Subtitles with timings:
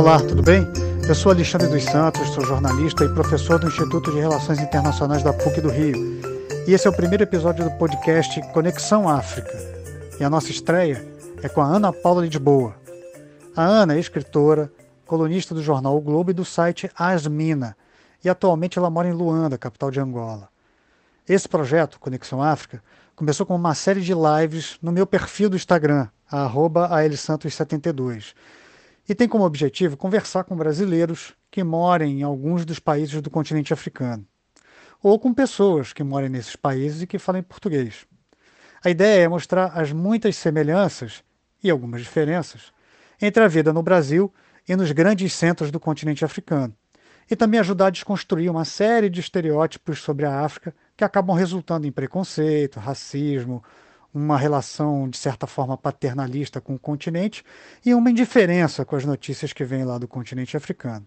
[0.00, 0.66] Olá, tudo bem?
[1.06, 5.30] Eu sou Alexandre dos Santos, sou jornalista e professor do Instituto de Relações Internacionais da
[5.30, 5.94] PUC do Rio.
[6.66, 9.52] E esse é o primeiro episódio do podcast Conexão África.
[10.18, 11.06] E a nossa estreia
[11.42, 12.74] é com a Ana Paula Lisboa.
[13.54, 14.72] A Ana é escritora,
[15.04, 17.76] colunista do jornal O Globo e do site Asmina,
[18.24, 20.48] e atualmente ela mora em Luanda, capital de Angola.
[21.28, 22.82] Esse projeto, Conexão África,
[23.14, 28.32] começou com uma série de lives no meu perfil do Instagram, aelsantos72,
[29.10, 33.72] e tem como objetivo conversar com brasileiros que morem em alguns dos países do continente
[33.72, 34.24] africano,
[35.02, 38.06] ou com pessoas que morem nesses países e que falem português.
[38.84, 41.24] A ideia é mostrar as muitas semelhanças
[41.60, 42.72] e algumas diferenças
[43.20, 44.32] entre a vida no Brasil
[44.68, 46.72] e nos grandes centros do continente africano,
[47.28, 51.84] e também ajudar a desconstruir uma série de estereótipos sobre a África que acabam resultando
[51.84, 53.60] em preconceito, racismo,
[54.12, 57.44] uma relação de certa forma paternalista com o continente
[57.84, 61.06] e uma indiferença com as notícias que vêm lá do continente africano.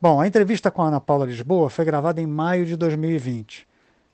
[0.00, 3.66] Bom, a entrevista com a Ana Paula Lisboa foi gravada em maio de 2020,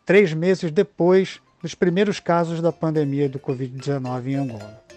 [0.07, 4.90] três meses depois dos primeiros casos da pandemia do Covid-19 em Angola.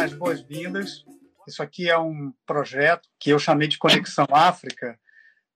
[0.00, 1.04] As boas-vindas.
[1.46, 4.98] Isso aqui é um projeto que eu chamei de Conexão África,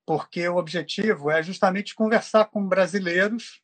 [0.05, 3.62] porque o objetivo é justamente conversar com brasileiros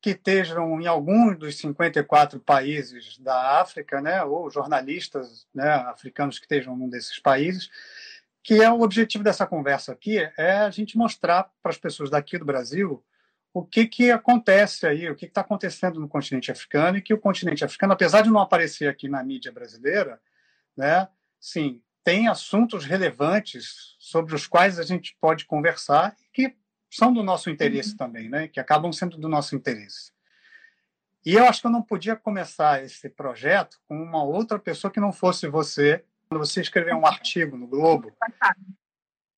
[0.00, 6.44] que estejam em alguns dos 54 países da África, né, ou jornalistas né, africanos que
[6.44, 7.68] estejam em um desses países,
[8.42, 12.38] que é o objetivo dessa conversa aqui é a gente mostrar para as pessoas daqui
[12.38, 13.02] do Brasil
[13.58, 17.18] o que, que acontece aí, o que está acontecendo no continente africano e que o
[17.18, 20.20] continente africano, apesar de não aparecer aqui na mídia brasileira,
[20.76, 21.08] né,
[21.40, 26.54] sim, tem assuntos relevantes sobre os quais a gente pode conversar e que
[26.90, 27.96] são do nosso interesse uhum.
[27.96, 30.12] também, né, que acabam sendo do nosso interesse.
[31.24, 35.00] E eu acho que eu não podia começar esse projeto com uma outra pessoa que
[35.00, 38.14] não fosse você, quando você escreveu um artigo no Globo.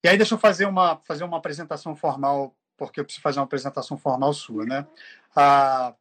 [0.03, 3.45] E aí deixa eu fazer uma, fazer uma apresentação formal porque eu preciso fazer uma
[3.45, 4.87] apresentação formal sua, né?
[5.35, 5.93] A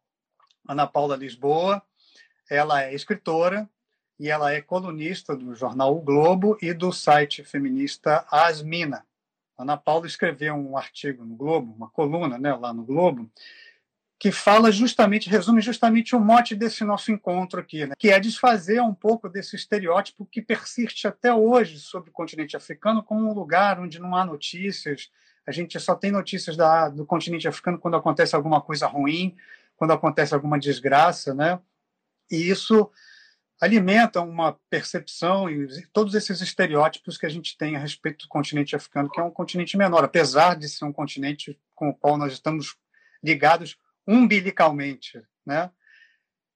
[0.68, 1.82] Ana Paula Lisboa,
[2.50, 3.68] ela é escritora
[4.20, 9.06] e ela é colunista do jornal O Globo e do site feminista Asmina.
[9.58, 13.30] Ana Paula escreveu um artigo no Globo, uma coluna, né, lá no Globo,
[14.20, 17.94] que fala justamente, resume justamente o mote desse nosso encontro aqui, né?
[17.98, 23.04] que é desfazer um pouco desse estereótipo que persiste até hoje sobre o continente africano
[23.04, 25.12] como um lugar onde não há notícias,
[25.48, 29.38] a gente só tem notícias da, do continente africano quando acontece alguma coisa ruim,
[29.78, 31.58] quando acontece alguma desgraça, né?
[32.30, 32.92] E isso
[33.60, 38.76] alimenta uma percepção e todos esses estereótipos que a gente tem a respeito do continente
[38.76, 42.34] africano, que é um continente menor, apesar de ser um continente com o qual nós
[42.34, 42.76] estamos
[43.24, 45.72] ligados umbilicalmente, né?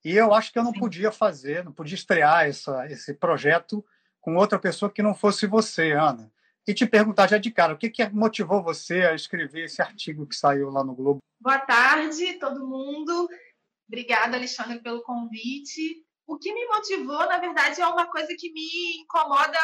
[0.03, 3.85] E eu acho que eu não podia fazer, não podia estrear essa, esse projeto
[4.19, 6.29] com outra pessoa que não fosse você, Ana
[6.67, 10.27] e te perguntar já de cara, o que, que motivou você a escrever esse artigo
[10.27, 11.19] que saiu lá no Globo?
[11.39, 13.27] Boa tarde, todo mundo.
[13.87, 16.05] Obrigada, Alexandre, pelo convite.
[16.27, 19.57] O que me motivou, na verdade, é uma coisa que me incomoda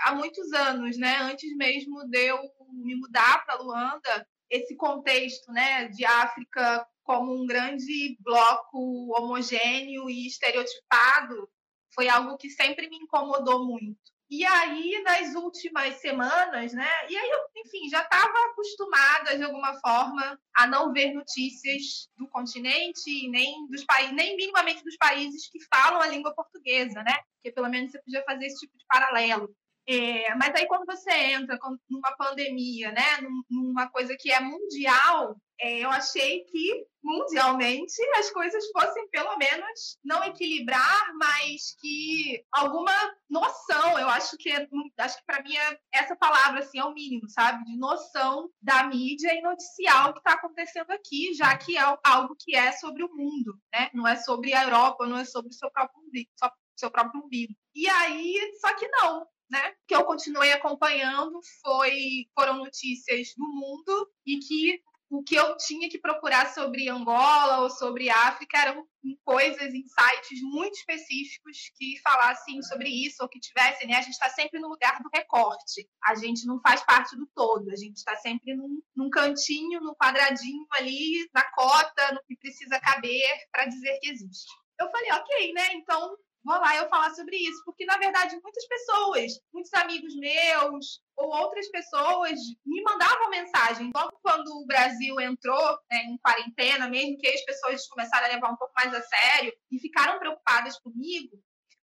[0.00, 1.16] há muitos anos, né?
[1.22, 2.38] Antes mesmo de eu
[2.72, 10.26] me mudar para Luanda, esse contexto, né, de África como um grande bloco homogêneo e
[10.26, 11.48] estereotipado
[11.94, 14.15] foi algo que sempre me incomodou muito.
[14.28, 16.88] E aí, nas últimas semanas, né?
[17.08, 22.28] E aí, eu, enfim, já estava acostumada de alguma forma a não ver notícias do
[22.28, 27.14] continente, nem dos países, nem minimamente dos países que falam a língua portuguesa, né?
[27.36, 29.54] Porque pelo menos você podia fazer esse tipo de paralelo.
[29.88, 31.56] É, mas aí quando você entra
[31.88, 33.04] numa pandemia, né,
[33.48, 39.98] numa coisa que é mundial, é, eu achei que mundialmente as coisas fossem pelo menos
[40.04, 42.92] não equilibrar, mas que alguma
[43.30, 44.66] noção, eu acho que é,
[44.98, 48.84] acho que para mim é, essa palavra assim é o mínimo, sabe, de noção da
[48.84, 53.04] mídia e noticiar o que está acontecendo aqui, já que é algo que é sobre
[53.04, 53.90] o mundo, né?
[53.94, 56.30] Não é sobre a Europa, não é sobre o seu próprio umbigo,
[56.76, 57.54] seu próprio umbigo.
[57.74, 64.10] E aí, só que não, né, que eu continuei acompanhando foi, foram notícias do mundo
[64.26, 68.86] e que o que eu tinha que procurar sobre Angola ou sobre África eram
[69.24, 73.94] coisas sites muito específicos que falassem sobre isso ou que tivessem, né?
[73.94, 75.88] A gente está sempre no lugar do recorte.
[76.04, 77.70] A gente não faz parte do todo.
[77.70, 82.80] A gente está sempre num, num, cantinho, no quadradinho ali, na cota, no que precisa
[82.80, 84.50] caber para dizer que existe.
[84.78, 85.72] Eu falei, ok, né?
[85.74, 91.00] Então vou lá eu falar sobre isso, porque na verdade muitas pessoas, muitos amigos meus
[91.16, 93.90] ou outras pessoas me mandavam mensagem.
[93.92, 98.50] Logo quando o Brasil entrou né, em quarentena, mesmo que as pessoas começaram a levar
[98.50, 101.36] um pouco mais a sério e ficaram preocupadas comigo,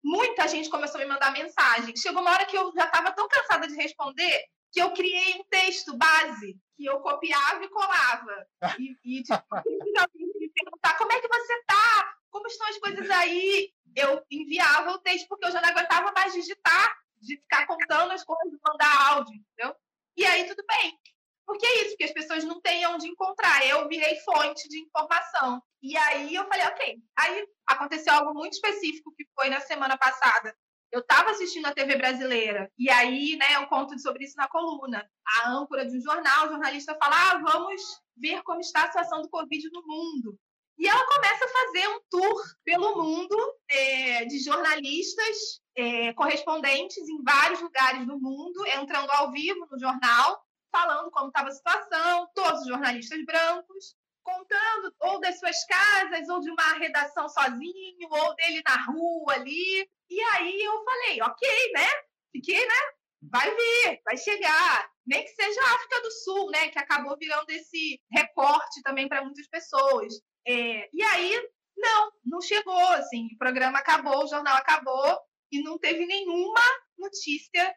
[0.04, 1.96] muita gente começou a me mandar mensagem.
[1.96, 5.44] Chegou uma hora que eu já estava tão cansada de responder que eu criei um
[5.50, 8.48] texto base que eu copiava e colava.
[8.78, 9.44] E, e tipo,
[10.16, 12.18] me perguntar como é que você está?
[12.30, 13.72] Como estão as coisas aí?
[13.96, 18.24] Eu enviava o texto porque eu já não aguentava mais digitar, de ficar contando as
[18.24, 19.76] coisas, mandar áudio, entendeu?
[20.16, 20.98] E aí tudo bem.
[21.46, 23.66] Porque é isso, porque as pessoas não têm onde encontrar.
[23.66, 25.62] Eu virei fonte de informação.
[25.82, 26.98] E aí eu falei, ok.
[27.18, 30.56] Aí aconteceu algo muito específico que foi na semana passada.
[30.92, 35.08] Eu estava assistindo a TV brasileira, e aí, né, eu conto sobre isso na coluna.
[35.44, 37.82] A âncora de um jornal, o jornalista fala: ah, vamos
[38.18, 40.40] ver como está a situação do Covid no mundo.
[40.80, 43.38] E ela começa a fazer um tour pelo mundo
[43.70, 50.42] é, de jornalistas é, correspondentes em vários lugares do mundo, entrando ao vivo no jornal,
[50.72, 53.94] falando como estava a situação, todos os jornalistas brancos,
[54.24, 59.90] contando ou das suas casas, ou de uma redação sozinho, ou dele na rua ali.
[60.10, 61.88] E aí eu falei, ok, né?
[62.32, 62.82] Fiquei, né?
[63.24, 64.90] Vai vir, vai chegar.
[65.06, 66.70] Nem que seja a África do Sul, né?
[66.70, 70.14] Que acabou virando esse recorte também para muitas pessoas.
[70.52, 75.20] É, e aí, não, não chegou, assim, o programa acabou, o jornal acabou
[75.52, 76.64] e não teve nenhuma
[76.98, 77.72] notícia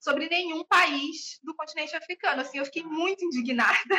[0.00, 2.42] sobre nenhum país do continente africano.
[2.42, 3.96] Assim, eu fiquei muito indignada.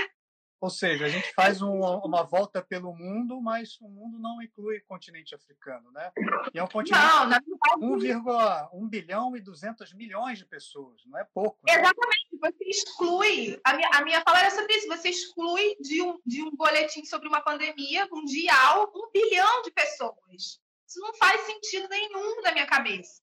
[0.59, 4.77] Ou seja, a gente faz um, uma volta pelo mundo, mas o mundo não inclui
[4.77, 6.11] o continente africano, né?
[6.51, 7.77] E é um continente não, na verdade...
[7.79, 11.59] 1,1 bilhão e 200 milhões de pessoas, não é pouco.
[11.67, 11.73] Né?
[11.73, 16.19] Exatamente, você exclui, a minha, a minha fala era sobre isso, você exclui de um,
[16.25, 20.59] de um boletim sobre uma pandemia mundial um bilhão de pessoas.
[20.87, 23.21] Isso não faz sentido nenhum na minha cabeça.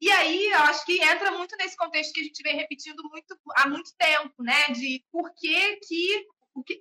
[0.00, 3.36] E aí, eu acho que entra muito nesse contexto que a gente vem repetindo muito,
[3.54, 4.68] há muito tempo, né?
[4.68, 6.26] De por que, que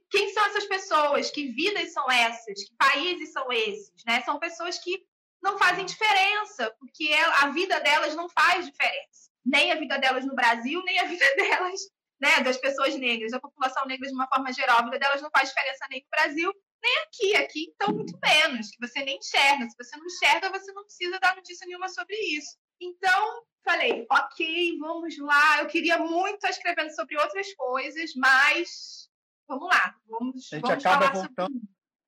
[0.09, 1.31] quem são essas pessoas?
[1.31, 2.63] Que vidas são essas?
[2.63, 4.03] Que países são esses?
[4.05, 4.21] Né?
[4.21, 5.03] São pessoas que
[5.41, 9.29] não fazem diferença, porque a vida delas não faz diferença.
[9.45, 11.79] Nem a vida delas no Brasil, nem a vida delas,
[12.21, 14.79] né, das pessoas negras, da população negra de uma forma geral.
[14.79, 17.35] A vida delas não faz diferença nem no Brasil, nem aqui.
[17.37, 19.69] Aqui, então, muito menos, que você nem enxerga.
[19.69, 22.57] Se você não enxerga, você não precisa dar notícia nenhuma sobre isso.
[22.81, 25.59] Então, falei, ok, vamos lá.
[25.59, 29.08] Eu queria muito estar escrevendo sobre outras coisas, mas
[29.49, 31.61] vamos lá, vamos, a gente vamos acaba voltando,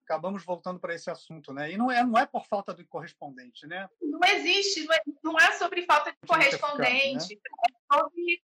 [0.06, 1.72] acabamos voltando para esse assunto, né?
[1.72, 3.90] E não é, não é por falta de correspondente, né?
[4.00, 7.42] Não existe, não é, não é sobre falta de correspondente, né?
[7.68, 8.44] é, sobre,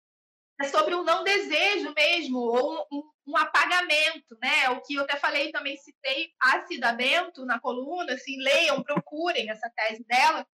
[0.62, 4.70] é sobre um não desejo mesmo, ou um, um, apagamento, né?
[4.72, 9.52] O que eu até falei também, citei a Cida Bento na coluna, assim, leiam, procurem
[9.52, 10.48] essa tese dela,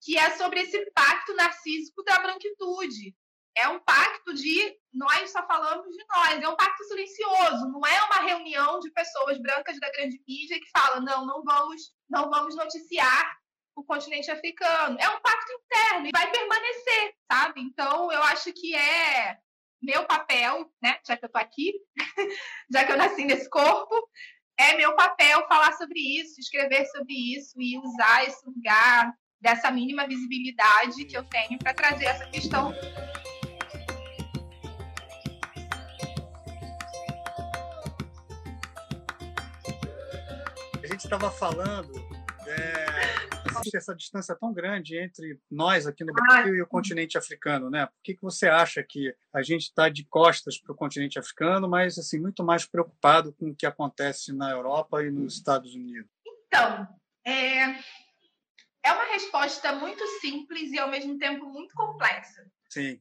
[0.00, 3.14] que é sobre esse pacto narcísico da branquitude,
[3.56, 8.02] é um pacto de nós só falamos de nós, é um pacto silencioso, não é
[8.04, 12.54] uma reunião de pessoas brancas da grande mídia que fala não, não vamos, não vamos
[12.56, 13.36] noticiar
[13.76, 14.96] o continente africano.
[15.00, 17.60] É um pacto interno e vai permanecer, sabe?
[17.60, 19.36] Então, eu acho que é
[19.82, 21.74] meu papel, né, já que eu tô aqui,
[22.72, 23.94] já que eu nasci nesse corpo,
[24.56, 30.06] é meu papel falar sobre isso, escrever sobre isso e usar esse lugar dessa mínima
[30.06, 32.72] visibilidade que eu tenho para trazer essa questão
[41.04, 41.92] estava falando
[42.46, 47.86] é, essa distância tão grande entre nós aqui no Brasil e o continente africano, né?
[47.86, 51.68] Por que, que você acha que a gente está de costas para o continente africano,
[51.68, 56.10] mas assim muito mais preocupado com o que acontece na Europa e nos Estados Unidos?
[56.26, 56.88] Então,
[57.24, 57.62] é,
[58.82, 62.50] é uma resposta muito simples e ao mesmo tempo muito complexa.
[62.70, 62.98] Sim.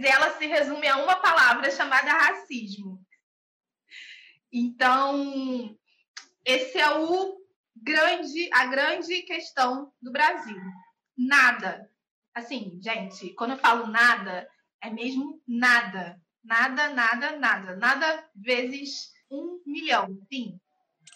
[0.00, 3.00] Ela se resume a uma palavra chamada racismo.
[4.52, 5.76] Então,
[6.46, 7.36] esse é o
[7.74, 10.56] grande, a grande questão do Brasil.
[11.18, 11.90] Nada.
[12.32, 14.48] Assim, gente, quando eu falo nada,
[14.80, 16.20] é mesmo nada.
[16.44, 17.76] Nada, nada, nada.
[17.76, 20.16] Nada vezes um milhão.
[20.32, 20.60] Sim.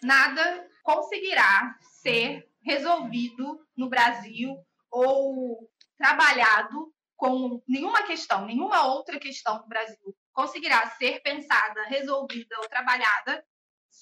[0.02, 4.56] Nada conseguirá ser resolvido no Brasil
[4.90, 12.68] ou trabalhado com nenhuma questão, nenhuma outra questão no Brasil conseguirá ser pensada, resolvida ou
[12.68, 13.44] trabalhada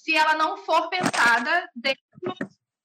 [0.09, 2.01] se ela não for pensada dentro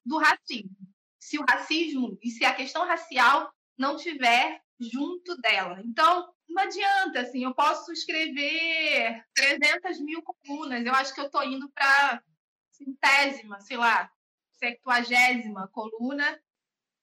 [0.05, 0.77] do racismo.
[1.19, 5.81] Se o racismo e se a questão racial não tiver junto dela.
[5.83, 11.43] Então, não adianta, assim, eu posso escrever 300 mil colunas, eu acho que eu estou
[11.43, 12.23] indo para
[12.71, 14.11] centésima, sei lá,
[14.59, 16.39] septuagésima coluna,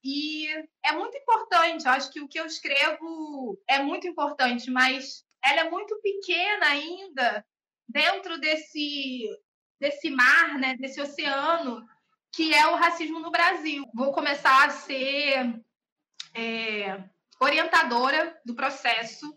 [0.04, 0.48] E
[0.84, 5.62] é muito importante, eu acho que o que eu escrevo é muito importante, mas ela
[5.62, 7.46] é muito pequena ainda
[7.88, 9.28] dentro desse,
[9.82, 11.84] desse mar, né, desse oceano,
[12.32, 13.84] que é o racismo no Brasil.
[13.96, 15.60] Vou começar a ser
[16.36, 17.04] é,
[17.40, 19.36] orientadora do processo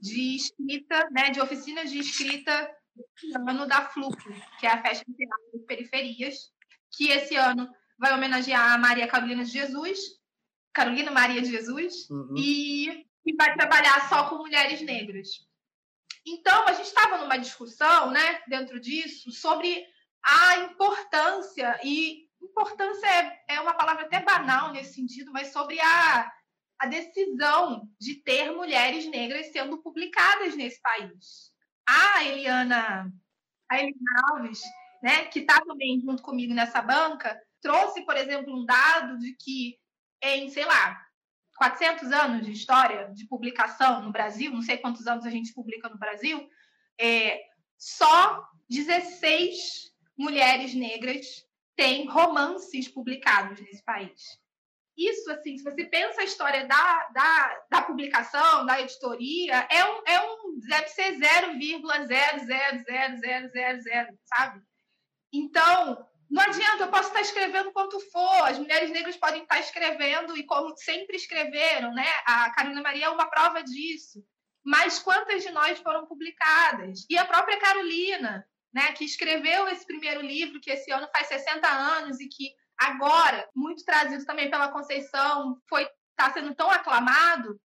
[0.00, 2.70] de escrita, né, de oficinas de escrita
[3.48, 4.28] ano da Fluxo,
[4.60, 6.36] que é a festa de das periferias,
[6.96, 9.98] que esse ano vai homenagear a Maria Carolina de Jesus,
[10.72, 12.34] Carolina Maria de Jesus, uhum.
[12.36, 15.44] e, e vai trabalhar só com mulheres negras.
[16.26, 19.86] Então, a gente estava numa discussão, né, dentro disso, sobre
[20.22, 26.32] a importância, e importância é, é uma palavra até banal nesse sentido, mas sobre a,
[26.78, 31.52] a decisão de ter mulheres negras sendo publicadas nesse país.
[31.86, 33.12] A Eliana,
[33.68, 34.62] a Eliana Alves,
[35.02, 39.78] né, que está também junto comigo nessa banca, trouxe, por exemplo, um dado de que
[40.22, 41.06] em, sei lá,
[41.56, 45.88] 400 anos de história de publicação no Brasil, não sei quantos anos a gente publica
[45.88, 46.48] no Brasil,
[46.98, 47.40] é,
[47.78, 51.44] só 16 mulheres negras
[51.76, 54.42] têm romances publicados nesse país.
[54.96, 60.02] Isso, assim, se você pensa a história da, da, da publicação, da editoria, é um,
[60.06, 64.62] é um deve ser 0,0000000, sabe?
[65.32, 70.36] Então, não adianta, eu posso estar escrevendo quanto for, as mulheres negras podem estar escrevendo
[70.36, 72.06] e como sempre escreveram, né?
[72.26, 74.24] A Carolina Maria é uma prova disso.
[74.64, 77.04] Mas quantas de nós foram publicadas?
[77.10, 81.68] E a própria Carolina, né, que escreveu esse primeiro livro, que esse ano faz 60
[81.68, 85.86] anos e que agora, muito trazido também pela Conceição, foi
[86.18, 87.60] está sendo tão aclamado,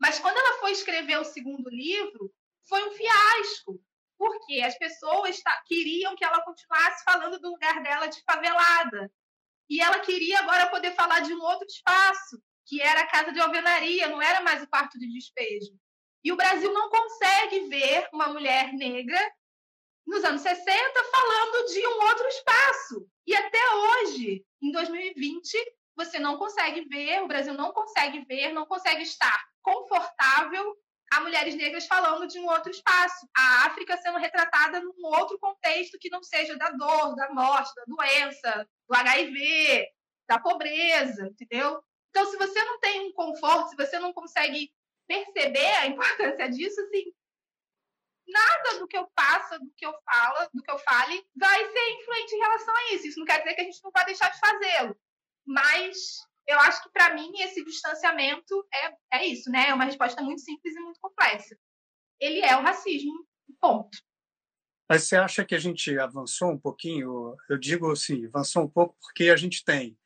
[0.00, 2.32] mas quando ela foi escrever o segundo livro,
[2.68, 3.80] foi um fiasco
[4.22, 9.10] porque as pessoas queriam que ela continuasse falando do lugar dela de favelada.
[9.68, 13.40] E ela queria agora poder falar de um outro espaço, que era a casa de
[13.40, 15.72] alvenaria, não era mais o quarto de despejo.
[16.22, 19.18] E o Brasil não consegue ver uma mulher negra
[20.06, 20.70] nos anos 60
[21.10, 23.08] falando de um outro espaço.
[23.26, 25.52] E até hoje, em 2020,
[25.96, 30.76] você não consegue ver, o Brasil não consegue ver, não consegue estar confortável
[31.12, 35.98] a mulheres negras falando de um outro espaço, a África sendo retratada num outro contexto
[35.98, 39.88] que não seja da dor, da morte, da doença, do HIV,
[40.26, 41.82] da pobreza, entendeu?
[42.08, 44.72] Então, se você não tem um conforto, se você não consegue
[45.06, 47.12] perceber a importância disso, assim,
[48.26, 51.90] nada do que eu faça, do que eu falo, do que eu fale, vai ser
[51.90, 53.06] influente em relação a isso.
[53.08, 54.96] Isso não quer dizer que a gente não vai deixar de fazê-lo,
[55.44, 59.68] mas eu acho que para mim esse distanciamento é, é isso, né?
[59.68, 61.56] É uma resposta muito simples e muito complexa.
[62.20, 63.26] Ele é o racismo,
[63.60, 63.98] ponto.
[64.88, 67.36] Mas você acha que a gente avançou um pouquinho?
[67.48, 69.96] Eu digo assim, avançou um pouco porque a gente tem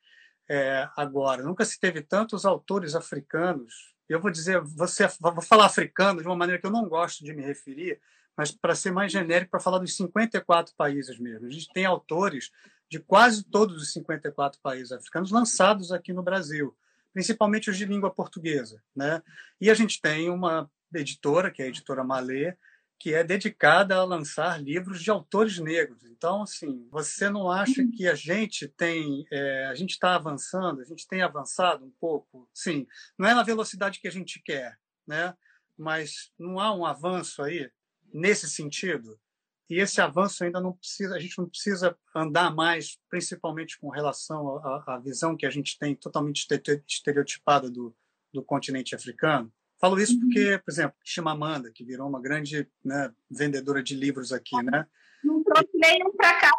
[0.49, 3.93] é, agora, nunca se teve tantos autores africanos.
[4.07, 7.33] Eu vou dizer, você, vou falar africano de uma maneira que eu não gosto de
[7.33, 7.99] me referir,
[8.37, 11.47] mas para ser mais genérico, para falar dos 54 países mesmo.
[11.47, 12.51] A gente tem autores
[12.89, 16.75] de quase todos os 54 países africanos lançados aqui no Brasil,
[17.13, 18.81] principalmente os de língua portuguesa.
[18.95, 19.21] Né?
[19.59, 22.55] E a gente tem uma editora, que é a editora Malê,
[22.99, 26.03] que é dedicada a lançar livros de autores negros.
[26.05, 30.83] Então, assim, você não acha que a gente tem, é, a gente está avançando, a
[30.83, 32.49] gente tem avançado um pouco?
[32.53, 35.35] Sim, não é na velocidade que a gente quer, né?
[35.77, 37.69] Mas não há um avanço aí
[38.11, 39.19] nesse sentido?
[39.69, 44.57] E esse avanço ainda não precisa, a gente não precisa andar mais, principalmente com relação
[44.59, 46.47] à, à visão que a gente tem totalmente
[46.87, 47.93] estereotipada do,
[48.33, 49.51] do continente africano.
[49.79, 50.19] Falo isso uhum.
[50.21, 54.87] porque, por exemplo, Chimamanda, que virou uma grande né, vendedora de livros aqui, né?
[55.23, 56.51] Não trouxe nenhum para cá,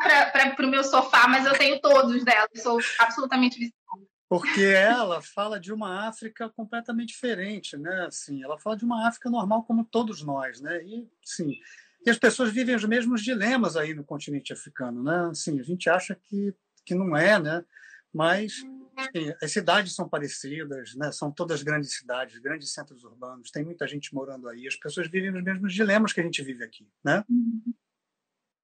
[0.54, 4.08] para o meu sofá, mas eu tenho todos dela, sou absolutamente viciada.
[4.28, 8.06] Porque ela fala de uma África completamente diferente, né?
[8.06, 10.82] Assim, ela fala de uma África normal como todos nós, né?
[10.84, 11.54] E, sim,
[12.04, 15.28] e as pessoas vivem os mesmos dilemas aí no continente africano, né?
[15.30, 17.64] Assim, a gente acha que, que não é, né?
[18.12, 18.64] Mas
[18.98, 21.12] enfim, as cidades são parecidas, né?
[21.12, 25.30] São todas grandes cidades, grandes centros urbanos, tem muita gente morando aí, as pessoas vivem
[25.30, 27.24] os mesmos dilemas que a gente vive aqui, né?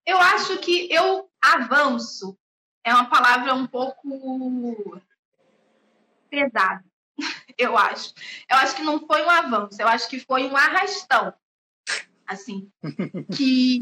[0.05, 2.37] Eu acho que eu avanço
[2.83, 5.01] é uma palavra um pouco
[6.29, 6.83] pesada,
[7.57, 8.13] eu acho.
[8.49, 11.33] Eu acho que não foi um avanço, eu acho que foi um arrastão
[12.27, 12.69] assim,
[13.35, 13.79] que,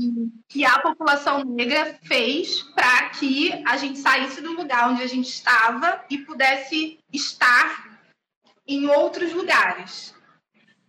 [0.49, 5.29] que a população negra fez para que a gente saísse do lugar onde a gente
[5.29, 7.99] estava e pudesse estar
[8.67, 10.13] em outros lugares.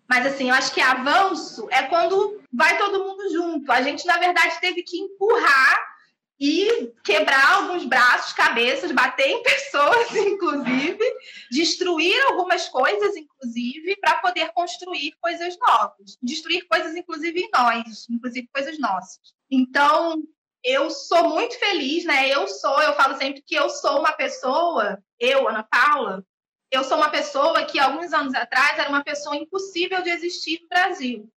[0.09, 3.73] Mas, assim, eu acho que avanço é quando vai todo mundo junto.
[3.73, 5.94] A gente, na verdade, teve que empurrar
[6.39, 11.05] e quebrar alguns braços, cabeças, bater em pessoas, inclusive,
[11.51, 18.49] destruir algumas coisas, inclusive, para poder construir coisas novas, destruir coisas, inclusive, em nós, inclusive
[18.53, 19.35] coisas nossas.
[19.51, 20.23] Então,
[20.65, 22.29] eu sou muito feliz, né?
[22.29, 26.25] Eu sou, eu falo sempre que eu sou uma pessoa, eu, Ana Paula,
[26.71, 30.69] eu sou uma pessoa que alguns anos atrás era uma pessoa impossível de existir no
[30.69, 31.31] Brasil.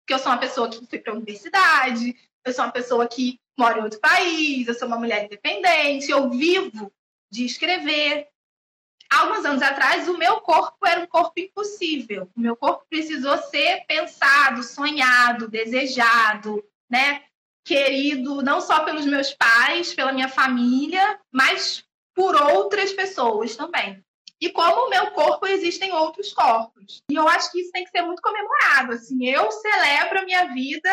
[0.00, 3.40] Porque eu sou uma pessoa que foi para a universidade, eu sou uma pessoa que
[3.58, 6.92] mora em outro país, eu sou uma mulher independente, eu vivo
[7.30, 8.28] de escrever.
[9.10, 12.30] Alguns anos atrás, o meu corpo era um corpo impossível.
[12.34, 17.22] O meu corpo precisou ser pensado, sonhado, desejado, né?
[17.64, 21.84] Querido não só pelos meus pais, pela minha família, mas
[22.14, 24.02] por outras pessoas também.
[24.40, 27.02] E como o meu corpo, existem outros corpos.
[27.08, 28.92] E eu acho que isso tem que ser muito comemorado.
[28.92, 30.90] Assim, eu celebro a minha vida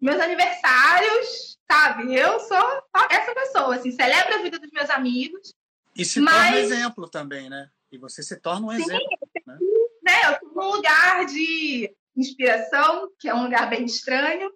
[0.00, 2.14] meus aniversários, sabe?
[2.14, 5.52] Eu sou essa pessoa, assim, celebro a vida dos meus amigos.
[5.94, 6.34] E se mas...
[6.34, 7.68] torna um exemplo também, né?
[7.92, 9.18] E você se torna um Sim, exemplo.
[9.46, 9.58] Né?
[10.02, 10.12] né?
[10.26, 14.50] Eu estou num lugar de inspiração, que é um lugar bem estranho,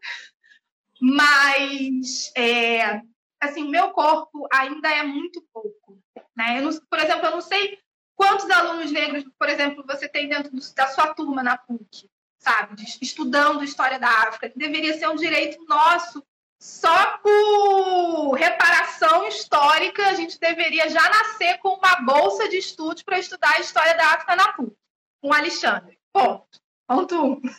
[1.01, 3.01] mas é,
[3.41, 6.01] assim, meu corpo ainda é muito pouco.
[6.37, 6.61] Né?
[6.61, 7.79] Não, por exemplo, eu não sei
[8.17, 12.09] quantos alunos negros, por exemplo, você tem dentro da sua turma na PUC
[12.45, 16.23] sabe, estudando história da África, que deveria ser um direito nosso.
[16.61, 23.19] Só por reparação histórica, a gente deveria já nascer com uma bolsa de estudos para
[23.19, 24.77] estudar a história da África na PUC,
[25.21, 25.99] com Alexandre.
[26.13, 26.61] Ponto.
[26.87, 27.43] Ponto um.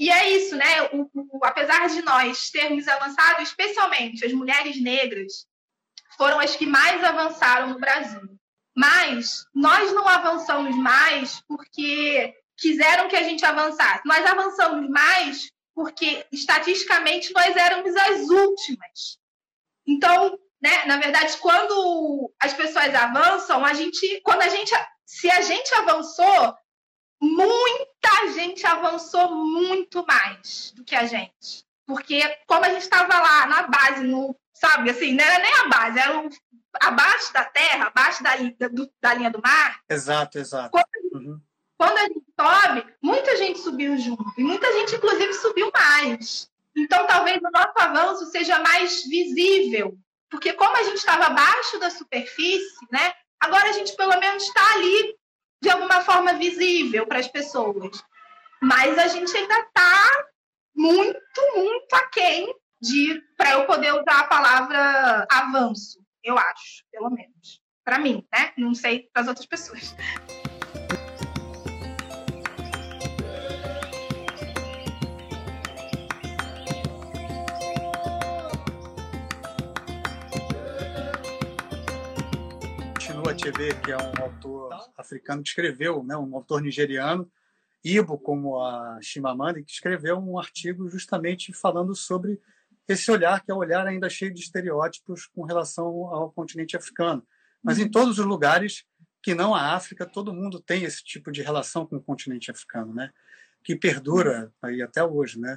[0.00, 0.82] E é isso, né?
[0.92, 5.44] O, o, apesar de nós termos avançado, especialmente as mulheres negras,
[6.16, 8.38] foram as que mais avançaram no Brasil.
[8.76, 14.02] Mas nós não avançamos mais porque quiseram que a gente avançasse.
[14.04, 19.18] Nós avançamos mais porque, estatisticamente, nós éramos as últimas.
[19.86, 24.72] Então, né, na verdade, quando as pessoas avançam, a gente, quando a gente,
[25.06, 26.54] se a gente avançou,
[27.20, 31.64] muita gente avançou muito mais do que a gente.
[31.86, 35.68] Porque como a gente estava lá na base, no, sabe, assim, não era nem a
[35.68, 36.28] base, era o,
[36.80, 38.68] abaixo da terra, abaixo da, da,
[39.00, 39.80] da linha do mar.
[39.88, 40.70] Exato, exato.
[40.70, 40.97] Quando.
[41.78, 44.24] Quando a gente sobe, muita gente subiu junto.
[44.36, 46.50] E muita gente, inclusive, subiu mais.
[46.76, 49.96] Então, talvez o nosso avanço seja mais visível.
[50.28, 53.12] Porque como a gente estava abaixo da superfície, né?
[53.40, 55.16] Agora a gente pelo menos está ali
[55.62, 58.02] de alguma forma visível para as pessoas.
[58.60, 60.26] Mas a gente ainda está
[60.74, 61.20] muito,
[61.54, 67.60] muito aquém de para eu poder usar a palavra avanço, eu acho, pelo menos.
[67.84, 68.52] Para mim, né?
[68.58, 69.94] Não sei para as outras pessoas.
[83.48, 87.30] Achebe, que é um autor africano que escreveu, né, um autor nigeriano,
[87.82, 92.38] Ibo, como a Shimamanda, que escreveu um artigo justamente falando sobre
[92.86, 97.26] esse olhar, que é um olhar ainda cheio de estereótipos com relação ao continente africano.
[97.62, 97.90] Mas em uhum.
[97.90, 98.84] todos os lugares
[99.22, 102.92] que não a África, todo mundo tem esse tipo de relação com o continente africano,
[102.92, 103.10] né?
[103.64, 105.40] que perdura aí até hoje.
[105.40, 105.56] Né?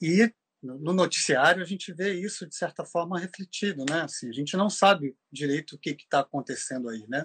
[0.00, 4.02] E no noticiário a gente vê isso de certa forma refletido, né?
[4.02, 7.24] Assim, a gente não sabe direito o que está acontecendo aí, né?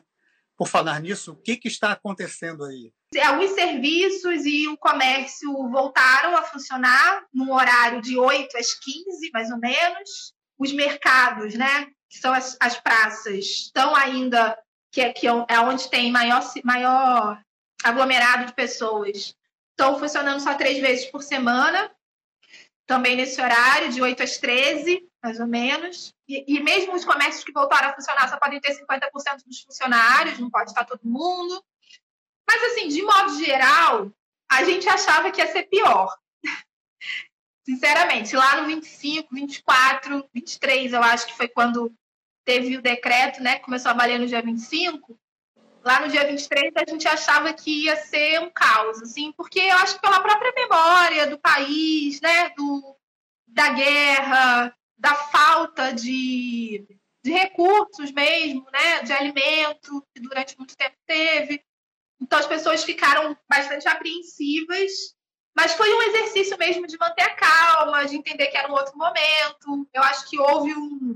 [0.56, 2.93] Por falar nisso, o que, que está acontecendo aí?
[3.26, 9.50] Alguns serviços e o comércio voltaram a funcionar no horário de 8 às 15, mais
[9.50, 10.34] ou menos.
[10.58, 14.58] Os mercados, né, que são as, as praças, estão ainda,
[14.91, 17.41] que é, que é onde tem maior, maior
[17.84, 19.36] aglomerado de pessoas,
[19.72, 21.91] estão funcionando só três vezes por semana
[22.93, 26.13] também nesse horário, de 8 às 13, mais ou menos.
[26.27, 29.10] E, e, mesmo os comércios que voltaram a funcionar só podem ter 50%
[29.47, 31.63] dos funcionários, não pode estar todo mundo.
[32.47, 34.12] Mas, assim, de modo geral,
[34.51, 36.15] a gente achava que ia ser pior.
[37.65, 41.91] Sinceramente, lá no 25, 24, 23, eu acho que foi quando
[42.45, 45.17] teve o decreto, né, que começou a valer no dia 25,
[45.84, 49.78] lá no dia 23 a gente achava que ia ser um caos, assim, porque eu
[49.78, 52.98] acho que pela própria memória do país, né, do,
[53.48, 56.88] da guerra, da falta de,
[57.24, 61.62] de recursos mesmo, né, de alimento, que durante muito tempo teve.
[62.22, 64.91] Então as pessoas ficaram bastante apreensivas,
[65.56, 68.98] mas foi um exercício mesmo de manter a calma, de entender que era um outro
[68.98, 69.88] momento.
[69.93, 71.15] Eu acho que houve um,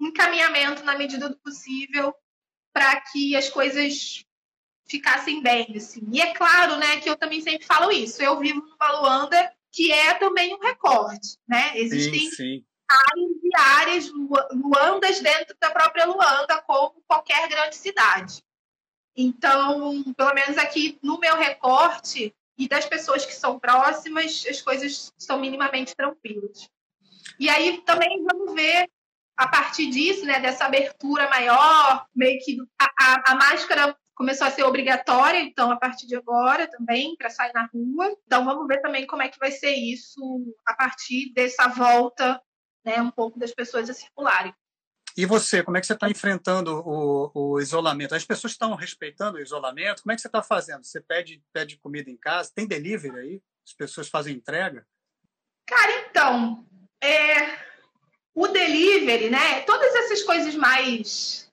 [0.00, 2.14] um encaminhamento na medida do possível
[2.76, 4.22] para que as coisas
[4.86, 6.06] ficassem bem, assim.
[6.12, 8.22] E é claro, né, que eu também sempre falo isso.
[8.22, 11.72] Eu vivo numa Luanda que é também um recorte, né?
[11.78, 12.64] Existem sim, sim.
[12.86, 14.12] áreas e áreas
[14.52, 18.42] Luandas dentro da própria Luanda, como qualquer grande cidade.
[19.16, 25.14] Então, pelo menos aqui no meu recorte e das pessoas que são próximas, as coisas
[25.16, 26.68] estão minimamente tranquilas.
[27.40, 28.86] E aí também vamos ver
[29.36, 34.50] a partir disso, né, dessa abertura maior, meio que a, a, a máscara começou a
[34.50, 38.16] ser obrigatória, então, a partir de agora também, para sair na rua.
[38.26, 40.20] Então, vamos ver também como é que vai ser isso
[40.66, 42.40] a partir dessa volta,
[42.84, 44.54] né, um pouco das pessoas a circularem.
[45.16, 48.14] E você, como é que você está enfrentando o, o, isolamento?
[48.14, 50.02] As pessoas estão respeitando o isolamento?
[50.02, 50.84] Como é que você está fazendo?
[50.84, 52.52] Você pede, pede comida em casa?
[52.54, 53.42] Tem delivery aí?
[53.66, 54.86] As pessoas fazem entrega?
[55.66, 56.66] Cara, então,
[57.02, 57.58] é,
[58.36, 59.62] o delivery, né?
[59.62, 61.46] Todas essas coisas mais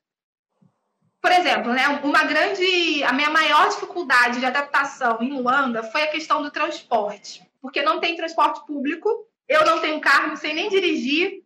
[1.21, 6.11] por exemplo, né, uma grande, a minha maior dificuldade de adaptação em Luanda foi a
[6.11, 10.67] questão do transporte, porque não tem transporte público, eu não tenho carro, não sei nem
[10.67, 11.41] dirigir,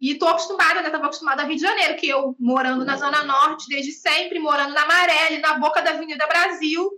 [0.00, 3.24] e estou acostumada, né, estava acostumada a Rio de Janeiro, que eu morando na Zona
[3.24, 6.88] Norte desde sempre, morando na Maré, na boca da Avenida Brasil,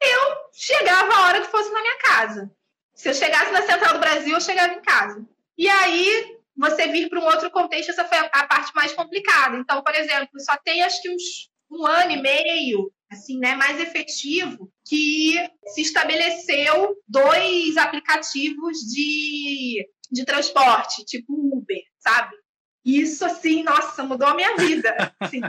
[0.00, 0.20] eu
[0.54, 2.50] chegava a hora que fosse na minha casa.
[2.94, 5.22] Se eu chegasse na Central do Brasil, eu chegava em casa.
[5.58, 9.56] E aí, você vir para um outro contexto, essa foi a, parte mais complicada.
[9.56, 13.80] Então, por exemplo, só tem acho que uns um ano e meio, assim, né, mais
[13.80, 15.34] efetivo, que
[15.66, 22.36] se estabeleceu dois aplicativos de, de transporte, tipo Uber, sabe?
[22.84, 24.94] Isso, assim, nossa, mudou a minha vida.
[25.20, 25.40] Assim,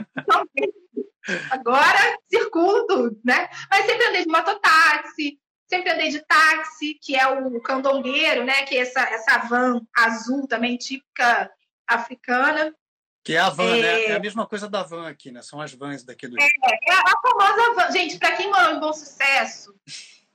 [1.50, 3.48] agora circulo tudo, né?
[3.70, 8.64] Mas sempre andei de mototáxi, sempre andei de táxi, que é o candongueiro, né?
[8.64, 11.50] Que é essa, essa van azul também típica
[11.86, 12.74] africana.
[13.22, 13.82] Que é a van, é...
[13.82, 14.04] né?
[14.06, 15.42] É a mesma coisa da van aqui, né?
[15.42, 17.92] São as vans daqui do É, é a famosa van.
[17.92, 19.74] Gente, para quem mora em Bom Sucesso,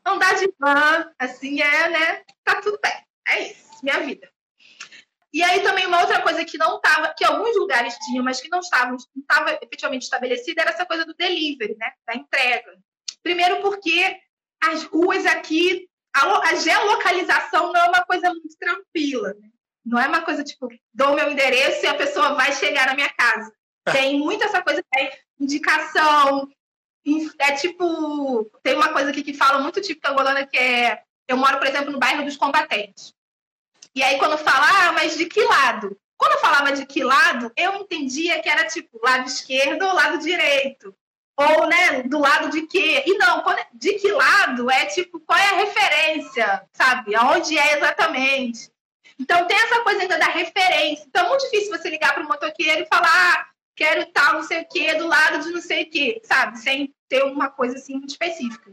[0.06, 2.24] andar de van, assim, é, né?
[2.44, 2.94] Tá tudo bem.
[3.28, 4.32] É isso, minha vida.
[5.34, 8.50] E aí também uma outra coisa que não estava, que alguns lugares tinham, mas que
[8.50, 11.92] não estavam, não estava efetivamente estabelecida, era essa coisa do delivery, né?
[12.06, 12.78] Da entrega.
[13.24, 14.20] Primeiro porque
[14.72, 19.50] as ruas aqui, a, a geolocalização não é uma coisa muito tranquila, né?
[19.86, 23.10] Não é uma coisa tipo, dou meu endereço e a pessoa vai chegar na minha
[23.10, 23.52] casa.
[23.92, 26.48] Tem muito essa coisa de indicação.
[27.40, 31.04] É tipo, tem uma coisa aqui que fala muito típica angolana que é.
[31.28, 33.14] Eu moro, por exemplo, no bairro dos combatentes.
[33.96, 35.98] E aí, quando fala, ah, mas de que lado?
[36.18, 40.20] Quando eu falava de que lado, eu entendia que era tipo lado esquerdo ou lado
[40.20, 40.96] direito.
[41.36, 43.04] Ou, né, do lado de quê?
[43.08, 47.16] E não, quando, de que lado é tipo, qual é a referência, sabe?
[47.16, 48.72] Aonde é exatamente.
[49.20, 51.06] Então tem essa coisa ainda da referência.
[51.08, 54.44] Então é muito difícil você ligar para o motoqueiro e falar, ah, quero tal, não
[54.44, 56.60] sei o quê, do lado de não sei o quê, sabe?
[56.60, 58.72] Sem ter uma coisa assim muito específica.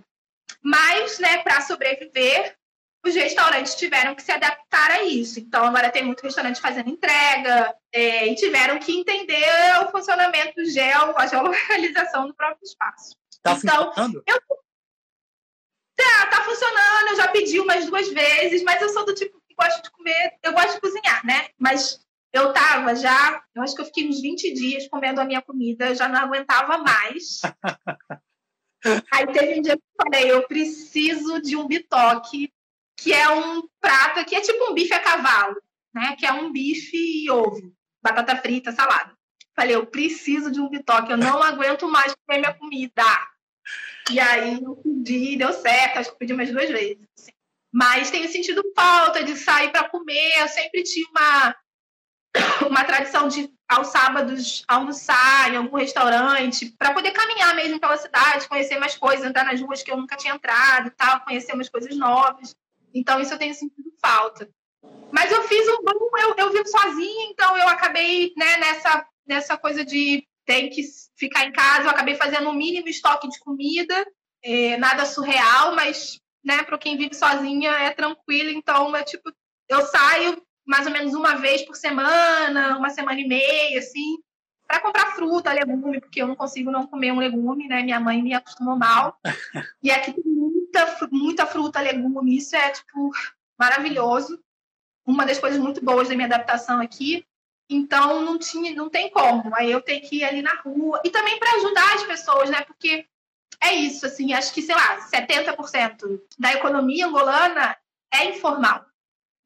[0.62, 2.56] Mas, né, para sobreviver,
[3.04, 5.40] os restaurantes tiveram que se adaptar a isso.
[5.40, 9.44] Então, agora tem muito restaurante fazendo entrega é, e tiveram que entender
[9.82, 13.16] o funcionamento do gel, a geolocalização do próprio espaço.
[13.42, 14.22] Tá então, funcionando?
[14.26, 14.40] Eu...
[15.96, 17.08] Tá, tá funcionando.
[17.10, 20.52] Eu já pedi umas duas vezes, mas eu sou do tipo gosto de comer, eu
[20.52, 21.48] gosto de cozinhar, né?
[21.58, 22.00] Mas
[22.32, 25.94] eu tava já, eu acho que eu fiquei uns 20 dias comendo a minha comida,
[25.94, 27.40] já não aguentava mais.
[29.12, 32.50] Aí teve um dia que eu falei, eu preciso de um bitoque,
[33.00, 35.56] que é um prato que é tipo um bife a cavalo,
[35.94, 36.14] né?
[36.18, 39.14] Que é um bife e ovo, batata frita, salada.
[39.56, 43.04] Falei, eu preciso de um bitoque, eu não aguento mais comer minha comida.
[44.10, 47.06] E aí eu pedi, deu certo, acho que pedi mais duas vezes.
[47.18, 47.32] Assim.
[47.72, 50.38] Mas tenho sentido falta de sair para comer.
[50.38, 51.56] Eu sempre tinha uma,
[52.68, 58.48] uma tradição de, aos sábados, almoçar em algum restaurante, para poder caminhar mesmo pela cidade,
[58.48, 61.68] conhecer mais coisas, entrar nas ruas que eu nunca tinha entrado e tal, conhecer umas
[61.68, 62.54] coisas novas.
[62.94, 64.48] Então, isso eu tenho sentido falta.
[65.12, 69.56] Mas eu fiz um bom, eu, eu vivo sozinha, então eu acabei né, nessa, nessa
[69.56, 70.82] coisa de tem que
[71.16, 73.94] ficar em casa, eu acabei fazendo um mínimo estoque de comida,
[74.42, 79.30] é, nada surreal, mas né, para quem vive sozinha é tranquilo, então é tipo,
[79.68, 84.18] eu saio mais ou menos uma vez por semana, uma semana e meia, assim,
[84.66, 87.82] para comprar fruta, legume, porque eu não consigo não comer um legume, né?
[87.82, 89.18] Minha mãe me acostumou mal.
[89.82, 90.22] E aqui tem
[90.70, 93.10] muita, muita fruta, legume, isso é, tipo,
[93.58, 94.42] maravilhoso.
[95.04, 97.26] Uma das coisas muito boas da minha adaptação aqui.
[97.68, 99.54] Então, não, tinha, não tem como.
[99.54, 101.00] Aí eu tenho que ir ali na rua.
[101.04, 102.62] E também para ajudar as pessoas, né?
[102.62, 103.06] Porque
[103.60, 107.76] é isso, assim, acho que, sei lá, 70% da economia angolana
[108.12, 108.86] é informal.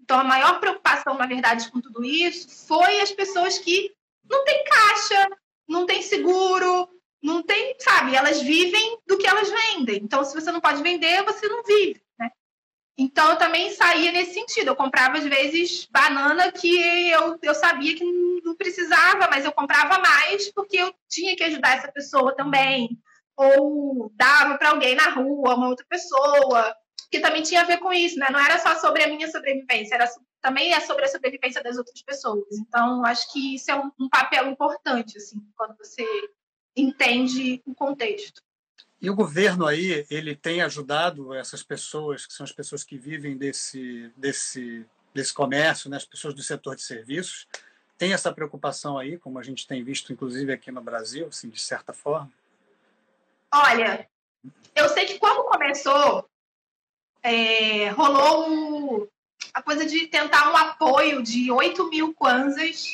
[0.00, 3.90] Então, a maior preocupação, na verdade, com tudo isso foi as pessoas que
[4.28, 5.28] não têm caixa,
[5.66, 6.88] não têm seguro,
[7.24, 9.96] não tem, sabe, elas vivem do que elas vendem.
[10.02, 12.30] Então, se você não pode vender, você não vive, né?
[12.98, 14.68] Então eu também saía nesse sentido.
[14.68, 19.98] Eu comprava às vezes banana que eu, eu sabia que não precisava, mas eu comprava
[19.98, 22.90] mais porque eu tinha que ajudar essa pessoa também.
[23.36, 26.76] Ou dava para alguém na rua, uma outra pessoa,
[27.10, 28.28] que também tinha a ver com isso, né?
[28.30, 30.06] Não era só sobre a minha sobrevivência, era
[30.42, 32.58] também é sobre a sobrevivência das outras pessoas.
[32.58, 36.06] Então, acho que isso é um, um papel importante, assim, quando você
[36.76, 38.42] entende o contexto.
[39.00, 43.36] E o governo aí, ele tem ajudado essas pessoas, que são as pessoas que vivem
[43.36, 47.46] desse, desse, desse comércio, né, as pessoas do setor de serviços,
[47.98, 51.60] tem essa preocupação aí, como a gente tem visto, inclusive aqui no Brasil, assim, de
[51.60, 52.32] certa forma?
[53.52, 54.08] Olha,
[54.74, 56.28] eu sei que quando começou,
[57.22, 59.08] é, rolou
[59.52, 62.90] a coisa de tentar um apoio de 8 mil kwanzas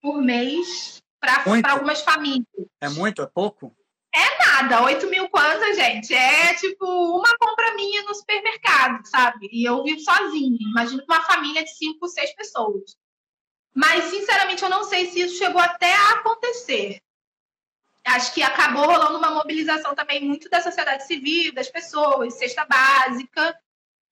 [0.00, 2.46] por mês para algumas famílias.
[2.80, 3.22] É muito?
[3.22, 3.74] É pouco?
[4.14, 9.48] É nada, 8 mil kwanzas, gente, é tipo uma compra minha no supermercado, sabe?
[9.52, 10.58] E eu vivo sozinha.
[10.60, 12.96] Imagina uma família de 5, 6 pessoas.
[13.74, 17.00] Mas, sinceramente, eu não sei se isso chegou até a acontecer.
[18.04, 23.56] Acho que acabou rolando uma mobilização também muito da sociedade civil, das pessoas, cesta básica.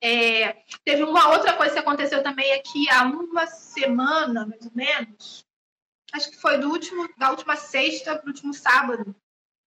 [0.01, 5.46] É, teve uma outra coisa que aconteceu também aqui há uma semana, mais ou menos.
[6.13, 9.15] Acho que foi do último, da última sexta para o último sábado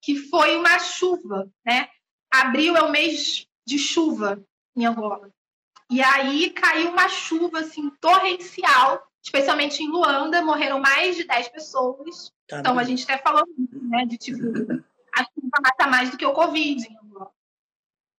[0.01, 1.89] que foi uma chuva, né?
[2.31, 4.43] Abril é o mês de chuva
[4.75, 5.29] em Angola.
[5.89, 12.31] E aí caiu uma chuva assim torrencial, especialmente em Luanda, morreram mais de 10 pessoas.
[12.51, 14.39] Então a gente até falou né, de tipo
[15.15, 16.99] a chuva mata mais do que o Covid em.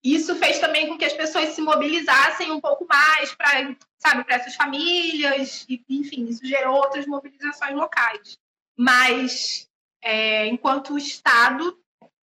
[0.02, 4.36] Isso fez também com que as pessoas se mobilizassem um pouco mais para, sabe, para
[4.36, 8.38] essas famílias, e, enfim, isso gerou outras mobilizações locais.
[8.76, 9.68] Mas
[10.02, 11.78] é, enquanto Estado,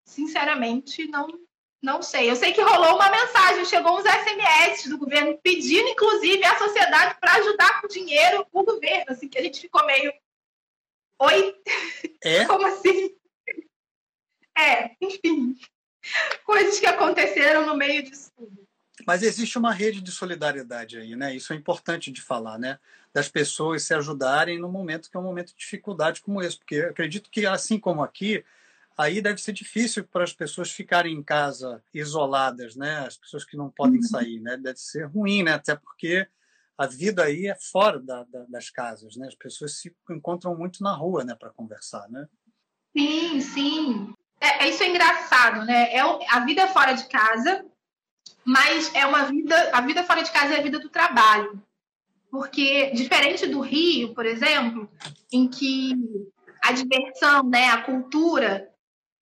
[0.05, 1.29] sinceramente, não,
[1.83, 2.31] não sei.
[2.31, 7.17] Eu sei que rolou uma mensagem, chegou uns SMS do governo pedindo, inclusive, à sociedade
[7.21, 10.13] para ajudar com dinheiro o governo, assim, que a gente ficou meio.
[11.21, 11.55] Oi?
[12.25, 12.45] É?
[12.47, 13.15] Como assim?
[14.57, 15.55] É, enfim.
[16.45, 18.67] Coisas que aconteceram no meio disso tudo.
[19.07, 21.35] Mas existe uma rede de solidariedade aí, né?
[21.35, 22.79] Isso é importante de falar, né?
[23.13, 26.77] Das pessoas se ajudarem no momento que é um momento de dificuldade como esse, porque
[26.77, 28.43] acredito que assim como aqui,
[28.97, 33.01] aí deve ser difícil para as pessoas ficarem em casa isoladas, né?
[33.07, 34.03] As pessoas que não podem uhum.
[34.03, 34.57] sair, né?
[34.57, 35.53] Deve ser ruim, né?
[35.53, 36.27] Até porque
[36.79, 39.29] a vida aí é fora da, da, das casas, né?
[39.29, 41.35] As pessoas se encontram muito na rua, né?
[41.35, 42.27] Para conversar, né?
[42.97, 44.15] Sim, sim.
[44.41, 45.95] É, é, isso é engraçado, né?
[45.95, 47.65] É a vida fora de casa,
[48.45, 51.63] mas é uma vida, a vida fora de casa é a vida do trabalho.
[52.31, 54.91] Porque, diferente do Rio, por exemplo,
[55.33, 55.95] em que
[56.63, 58.69] a diversão, né, a cultura,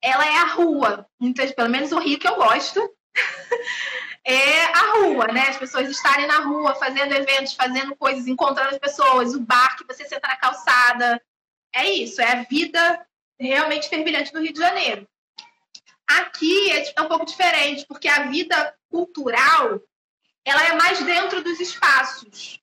[0.02, 1.06] ela é a rua.
[1.20, 2.80] Muitas, pelo menos o Rio que eu gosto,
[4.24, 5.48] é a rua, né?
[5.48, 9.86] As pessoas estarem na rua, fazendo eventos, fazendo coisas, encontrando as pessoas, o bar que
[9.86, 11.22] você senta na calçada.
[11.72, 13.06] É isso, é a vida
[13.38, 15.08] realmente fervilhante do Rio de Janeiro.
[16.06, 19.80] Aqui é, é um pouco diferente, porque a vida cultural
[20.44, 22.60] ela é mais dentro dos espaços.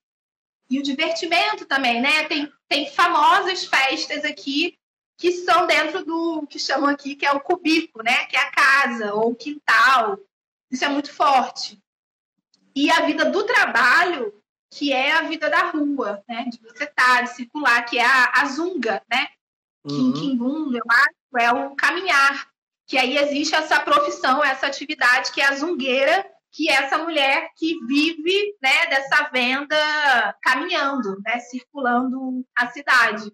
[0.70, 2.24] E o divertimento também, né?
[2.24, 4.78] Tem, tem famosas festas aqui
[5.18, 8.24] que são dentro do que chamam aqui, que é o cubículo, né?
[8.26, 10.18] Que é a casa ou o quintal.
[10.70, 11.78] Isso é muito forte.
[12.74, 14.32] E a vida do trabalho,
[14.70, 16.46] que é a vida da rua, né?
[16.50, 19.28] De você estar, tá, de circular, que é a, a zunga, né?
[19.84, 20.12] Uhum.
[20.12, 22.46] Kimbunga, eu acho, é o caminhar
[22.86, 27.48] que aí existe essa profissão, essa atividade que é a zungueira, que é essa mulher
[27.56, 29.76] que vive né, dessa venda
[30.42, 33.32] caminhando, né, circulando a cidade.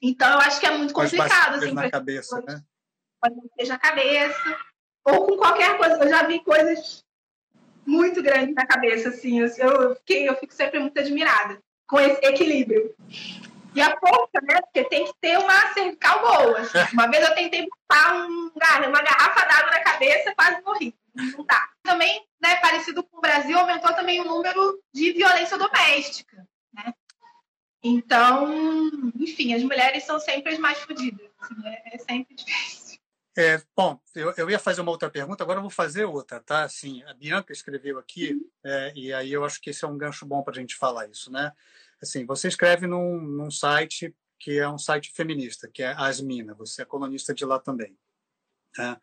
[0.00, 1.56] Então, eu acho que é muito complicado.
[1.56, 2.62] Assim, na cabeça, né?
[3.20, 4.58] Pode na cabeça,
[5.04, 5.96] ou com qualquer coisa.
[5.96, 7.04] Eu já vi coisas
[7.84, 9.40] muito grandes na cabeça, assim.
[9.40, 12.94] Eu, eu, fiquei, eu fico sempre muito admirada com esse equilíbrio.
[13.74, 14.60] E a força, né?
[14.62, 16.60] Porque tem que ter uma cervical boa.
[16.60, 16.78] Assim.
[16.92, 18.50] Uma vez eu tentei botar um,
[18.88, 20.94] uma garrafa d'água na cabeça, quase morri.
[21.14, 21.68] Não dá.
[21.82, 26.94] Também, né, parecido com o Brasil, aumentou também o número de violência doméstica, né?
[27.82, 31.28] Então, enfim, as mulheres são sempre as mais fodidas.
[31.40, 32.98] Assim, é, é, sempre difícil.
[33.36, 36.64] É, bom, eu, eu ia fazer uma outra pergunta, agora eu vou fazer outra, tá?
[36.64, 38.50] Assim, a Bianca escreveu aqui, uhum.
[38.64, 41.06] é, e aí eu acho que esse é um gancho bom para a gente falar
[41.08, 41.52] isso, né?
[42.02, 46.82] Assim, você escreve num, num site que é um site feminista, que é Asmina, você
[46.82, 47.96] é colunista de lá também.
[48.74, 48.98] Tá?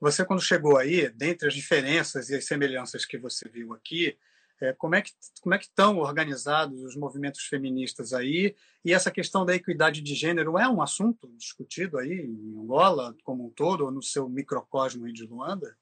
[0.00, 4.16] Você, quando chegou aí, dentre as diferenças e as semelhanças que você viu aqui,
[4.60, 9.08] é, como é que como é que estão organizados os movimentos feministas aí e essa
[9.08, 13.84] questão da equidade de gênero é um assunto discutido aí em Angola como um todo
[13.84, 15.78] ou no seu microcosmo aí de Luanda?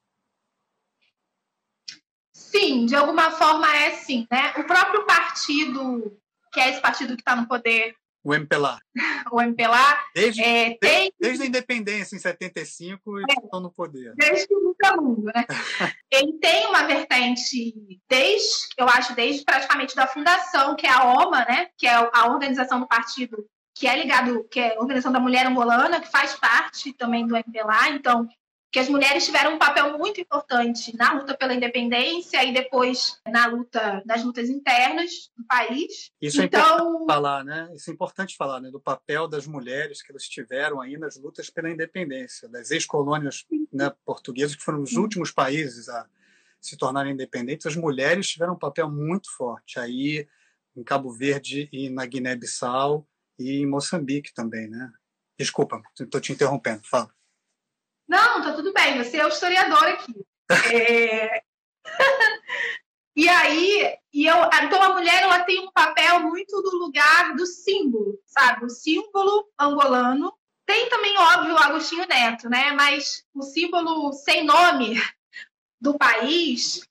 [2.31, 4.53] Sim, de alguma forma é sim, né?
[4.57, 6.15] O próprio partido,
[6.51, 7.95] que é esse partido que está no poder,
[8.27, 8.77] o MPLA.
[9.31, 9.99] o MPLA.
[10.13, 10.79] Desde, é, tem...
[10.81, 14.13] desde, desde, a independência, em 75, eles é, estão no poder.
[14.17, 15.45] Desde o mundo, né?
[16.11, 17.73] Ele tem uma vertente,
[18.09, 21.69] desde, eu acho, desde praticamente da fundação, que é a OMA, né?
[21.77, 25.45] Que é a organização do partido que é ligado, que é a Organização da Mulher
[25.45, 27.89] Angolana, que faz parte também do MPLA.
[27.91, 28.27] Então,
[28.71, 33.47] que as mulheres tiveram um papel muito importante na luta pela independência e depois na
[33.47, 36.11] luta nas lutas internas do país.
[36.21, 37.69] Isso então, é importante falar, né?
[37.73, 38.69] Isso é importante falar, né?
[38.69, 43.91] Do papel das mulheres que elas tiveram aí nas lutas pela independência, das ex-colônias né,
[44.05, 46.05] portuguesas que foram os últimos países a
[46.59, 47.65] se tornarem independentes.
[47.65, 50.27] As mulheres tiveram um papel muito forte aí
[50.75, 53.07] em Cabo Verde e na Guiné-Bissau
[53.39, 54.91] e em Moçambique também, né?
[55.39, 56.81] Desculpa, estou te interrompendo.
[56.83, 57.16] Fala.
[58.07, 60.13] Não, tá tudo bem, você é o historiador aqui.
[60.73, 61.41] É...
[63.15, 67.45] e aí, e eu, então a mulher ela tem um papel muito do lugar do
[67.45, 68.65] símbolo, sabe?
[68.65, 70.33] O símbolo angolano.
[70.65, 72.71] Tem também, óbvio, o Agostinho Neto, né?
[72.73, 75.01] Mas o símbolo sem nome
[75.79, 76.81] do país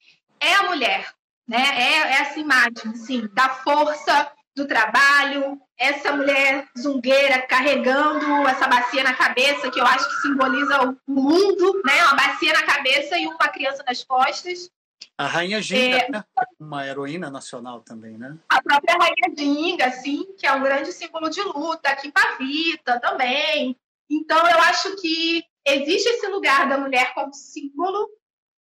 [0.41, 1.15] é a mulher,
[1.47, 1.59] né?
[1.59, 9.05] É, é essa imagem, assim, da força, do trabalho, essa mulher zungueira carregando essa bacia
[9.05, 12.03] na cabeça, que eu acho que simboliza o mundo, né?
[12.05, 14.71] Uma bacia na cabeça e uma criança nas costas.
[15.19, 16.25] A Rainha Ginga, é, né?
[16.59, 18.37] uma heroína nacional também, né?
[18.49, 23.77] A própria Rainha Ginga, sim, que é um grande símbolo de luta, aqui Pavita também.
[24.11, 28.09] Então, eu acho que existe esse lugar da mulher como símbolo,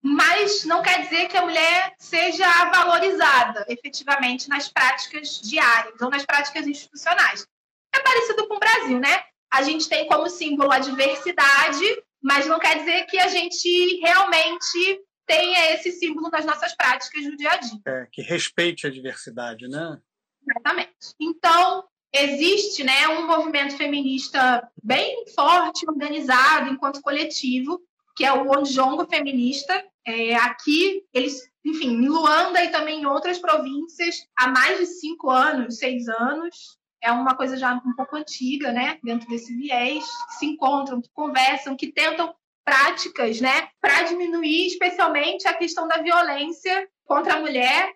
[0.07, 6.23] mas não quer dizer que a mulher seja valorizada efetivamente nas práticas diárias ou nas
[6.23, 7.47] práticas institucionais.
[7.91, 9.23] É parecido com o Brasil, né?
[9.51, 15.01] A gente tem como símbolo a diversidade, mas não quer dizer que a gente realmente
[15.25, 17.79] tenha esse símbolo nas nossas práticas do dia a dia.
[17.87, 19.99] É, que respeite a diversidade, né?
[20.47, 21.15] Exatamente.
[21.19, 27.81] Então, existe né, um movimento feminista bem forte, organizado enquanto coletivo,
[28.15, 33.39] que é o Onjongo Feminista, é, aqui, eles, enfim, em Luanda e também em outras
[33.39, 38.71] províncias, há mais de cinco anos, seis anos, é uma coisa já um pouco antiga,
[38.71, 44.67] né, dentro desse viés, que se encontram, que conversam, que tentam práticas, né, para diminuir
[44.67, 47.93] especialmente a questão da violência contra a mulher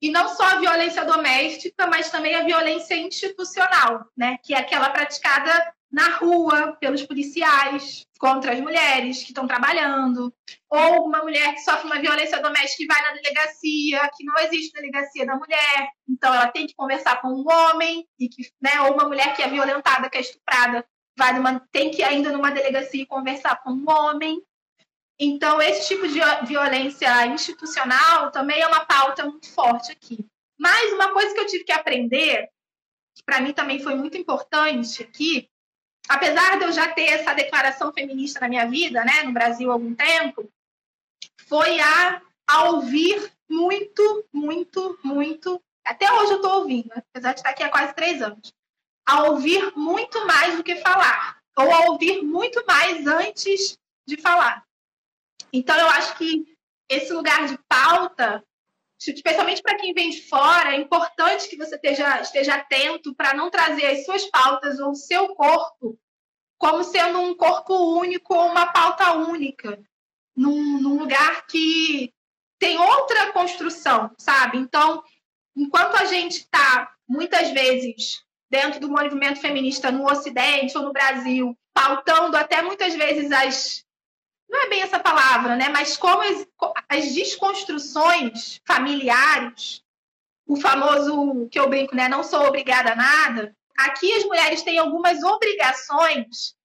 [0.00, 4.88] e não só a violência doméstica, mas também a violência institucional, né, que é aquela
[4.88, 10.32] praticada na rua pelos policiais contra as mulheres que estão trabalhando,
[10.68, 14.72] ou uma mulher que sofre uma violência doméstica e vai na delegacia, que não existe
[14.72, 18.94] delegacia da mulher, então ela tem que conversar com um homem, e que, né, ou
[18.94, 20.86] uma mulher que é violentada, que é estuprada,
[21.18, 24.40] vai numa, tem que ir ainda numa delegacia conversar com um homem.
[25.18, 30.24] Então, esse tipo de violência institucional também é uma pauta muito forte aqui.
[30.58, 32.48] Mas uma coisa que eu tive que aprender,
[33.14, 35.49] que para mim também foi muito importante aqui,
[36.10, 39.74] apesar de eu já ter essa declaração feminista na minha vida, né, no Brasil há
[39.74, 40.50] algum tempo,
[41.46, 45.62] foi a, a ouvir muito, muito, muito.
[45.86, 48.52] Até hoje eu estou ouvindo, né, apesar de estar aqui há quase três anos.
[49.06, 54.64] A ouvir muito mais do que falar, ou a ouvir muito mais antes de falar.
[55.52, 56.44] Então, eu acho que
[56.88, 58.44] esse lugar de pauta
[59.08, 63.50] especialmente para quem vem de fora, é importante que você esteja, esteja atento para não
[63.50, 65.98] trazer as suas pautas ou o seu corpo
[66.58, 69.80] como sendo um corpo único ou uma pauta única,
[70.36, 72.12] num, num lugar que
[72.58, 74.58] tem outra construção, sabe?
[74.58, 75.02] Então,
[75.56, 81.56] enquanto a gente está, muitas vezes, dentro do movimento feminista no Ocidente ou no Brasil,
[81.72, 83.82] pautando até muitas vezes as
[84.50, 85.68] não é bem essa palavra, né?
[85.68, 86.46] Mas como as,
[86.88, 89.82] as desconstruções familiares,
[90.46, 92.08] o famoso que eu brinco, né?
[92.08, 93.56] Não sou obrigada a nada.
[93.78, 96.56] Aqui as mulheres têm algumas obrigações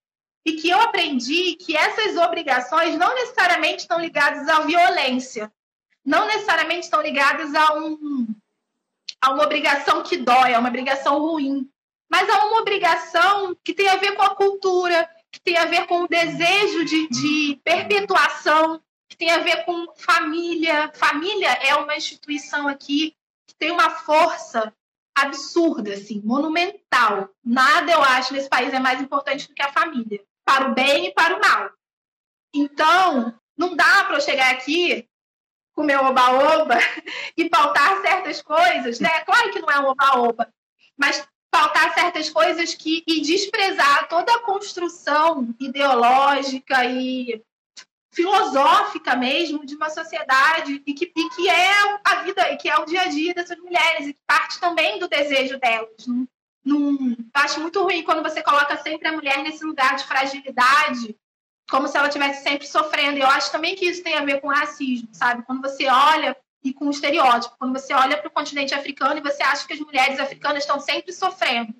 [0.44, 5.52] e que eu aprendi que essas obrigações não necessariamente estão ligadas à violência,
[6.04, 8.28] não necessariamente estão ligadas a, um,
[9.22, 11.70] a uma obrigação que dói, a uma obrigação ruim,
[12.10, 15.86] mas a uma obrigação que tem a ver com a cultura, que tem a ver
[15.86, 20.90] com o desejo de, de perpetuação, que tem a ver com família.
[20.96, 23.14] Família é uma instituição aqui
[23.46, 24.74] que tem uma força
[25.14, 27.30] absurda, assim, monumental.
[27.44, 31.08] Nada, eu acho, nesse país é mais importante do que a família, para o bem
[31.08, 31.70] e para o mal.
[32.54, 35.06] Então, não dá para eu chegar aqui
[35.74, 36.78] com meu oba-oba
[37.36, 39.20] e pautar certas coisas, né?
[39.26, 40.48] Claro que não é um oba-oba,
[40.98, 47.42] mas faltar certas coisas que e desprezar toda a construção ideológica e
[48.12, 51.72] filosófica mesmo de uma sociedade e que, e que é
[52.04, 55.00] a vida e que é o dia a dia dessas mulheres e que parte também
[55.00, 56.06] do desejo delas.
[56.06, 56.28] Não,
[56.66, 61.16] não, acho muito ruim quando você coloca sempre a mulher nesse lugar de fragilidade,
[61.70, 63.18] como se ela estivesse sempre sofrendo.
[63.18, 65.44] Eu acho também que isso tem a ver com racismo, sabe?
[65.44, 66.36] Quando você olha
[66.66, 69.74] e com o estereótipo, quando você olha para o continente africano e você acha que
[69.74, 71.72] as mulheres africanas estão sempre sofrendo.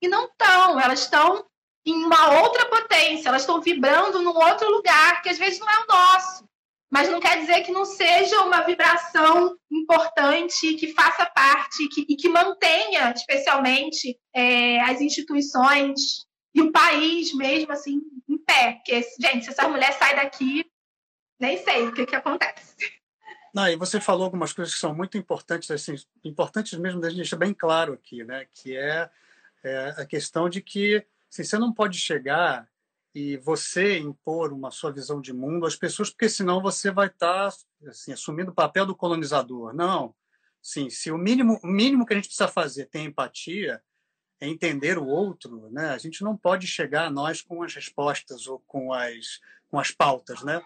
[0.00, 1.44] E não estão, elas estão
[1.84, 5.78] em uma outra potência, elas estão vibrando num outro lugar que às vezes não é
[5.80, 6.44] o nosso.
[6.88, 12.14] Mas não quer dizer que não seja uma vibração importante, que faça parte que, e
[12.14, 18.74] que mantenha, especialmente, é, as instituições e o país mesmo assim em pé.
[18.74, 20.64] Porque, gente, se essa mulher sai daqui,
[21.40, 23.01] nem sei o que, que acontece.
[23.52, 25.94] Não, e você falou algumas coisas que são muito importantes, assim,
[26.24, 28.46] importantes mesmo da gente deixar bem claro aqui, né?
[28.52, 29.10] Que é,
[29.62, 32.68] é a questão de que Assim, você não pode chegar
[33.14, 37.50] e você impor uma sua visão de mundo às pessoas, porque senão você vai estar
[37.88, 39.72] assim, assumindo o papel do colonizador.
[39.72, 40.14] Não.
[40.60, 43.82] Sim, se o mínimo, o mínimo que a gente precisa fazer tem empatia,
[44.38, 45.90] é entender o outro, né?
[45.90, 49.40] A gente não pode chegar a nós com as respostas ou com as
[49.70, 50.62] com as pautas, né?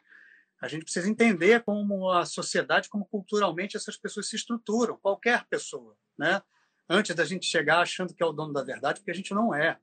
[0.61, 5.97] A gente precisa entender como a sociedade, como culturalmente essas pessoas se estruturam, qualquer pessoa,
[6.19, 6.43] né?
[6.89, 9.55] Antes da gente chegar achando que é o dono da verdade, porque a gente não
[9.55, 9.79] é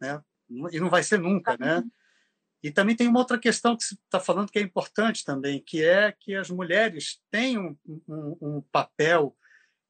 [0.00, 0.22] né?
[0.72, 1.82] E não vai ser nunca, né?
[2.62, 5.84] E também tem uma outra questão que você está falando que é importante também, que
[5.84, 7.76] é que as mulheres têm um,
[8.08, 9.36] um, um papel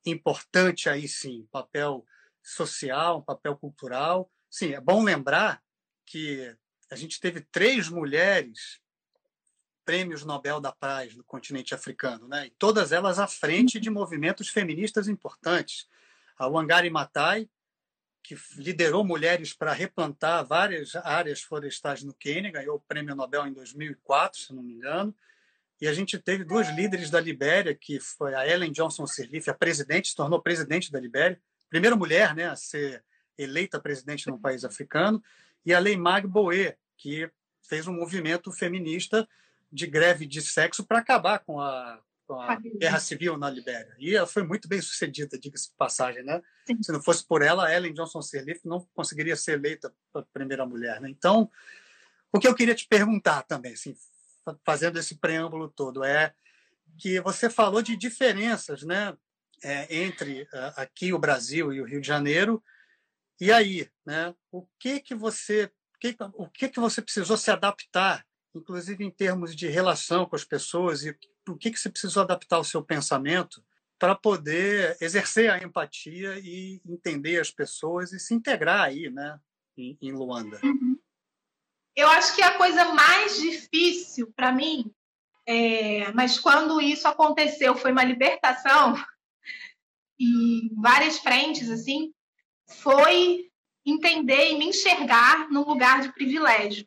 [0.04, 2.04] importante aí sim, um papel
[2.42, 4.30] social, um papel cultural.
[4.50, 5.62] Sim, é bom lembrar
[6.06, 6.54] que
[6.90, 8.80] a gente teve três mulheres
[9.84, 12.46] prêmios Nobel da Paz no continente africano, né?
[12.46, 15.86] E todas elas à frente de movimentos feministas importantes.
[16.38, 17.48] A Wangari Maathai,
[18.22, 23.52] que liderou mulheres para replantar várias áreas florestais no Quênia, ganhou o prêmio Nobel em
[23.52, 25.14] 2004, se não me engano.
[25.80, 29.54] E a gente teve duas líderes da Libéria, que foi a Ellen Johnson Sirleaf, a
[29.54, 33.04] presidente, se tornou presidente da Libéria, primeira mulher né, a ser
[33.36, 35.22] eleita presidente num país africano,
[35.66, 37.30] e a Leymag Boé, que
[37.68, 39.28] fez um movimento feminista
[39.74, 43.94] de greve de sexo para acabar com a, com a guerra civil na Libéria.
[43.98, 46.22] E ela foi muito bem sucedida, diga-se de passagem.
[46.22, 46.40] Né?
[46.66, 46.80] Sim.
[46.80, 49.92] Se não fosse por ela, Ellen Johnson Sirleaf não conseguiria ser eleita
[50.32, 51.00] primeira mulher.
[51.00, 51.10] Né?
[51.10, 51.50] Então,
[52.32, 53.96] o que eu queria te perguntar também, assim,
[54.64, 56.32] fazendo esse preâmbulo todo, é
[56.96, 59.16] que você falou de diferenças né,
[59.62, 62.62] é, entre uh, aqui o Brasil e o Rio de Janeiro.
[63.40, 65.70] E aí, né, o que que você
[66.00, 70.44] que, o que que você precisou se adaptar, inclusive em termos de relação com as
[70.44, 71.16] pessoas e
[71.48, 73.62] o que, que você precisou adaptar o seu pensamento
[73.98, 79.38] para poder exercer a empatia e entender as pessoas e se integrar aí, né,
[79.76, 80.60] em, em Luanda?
[80.62, 80.98] Uhum.
[81.96, 84.92] Eu acho que a coisa mais difícil para mim,
[85.46, 88.94] é, mas quando isso aconteceu foi uma libertação
[90.18, 92.12] e várias frentes assim,
[92.66, 93.50] foi
[93.86, 96.86] entender e me enxergar num lugar de privilégio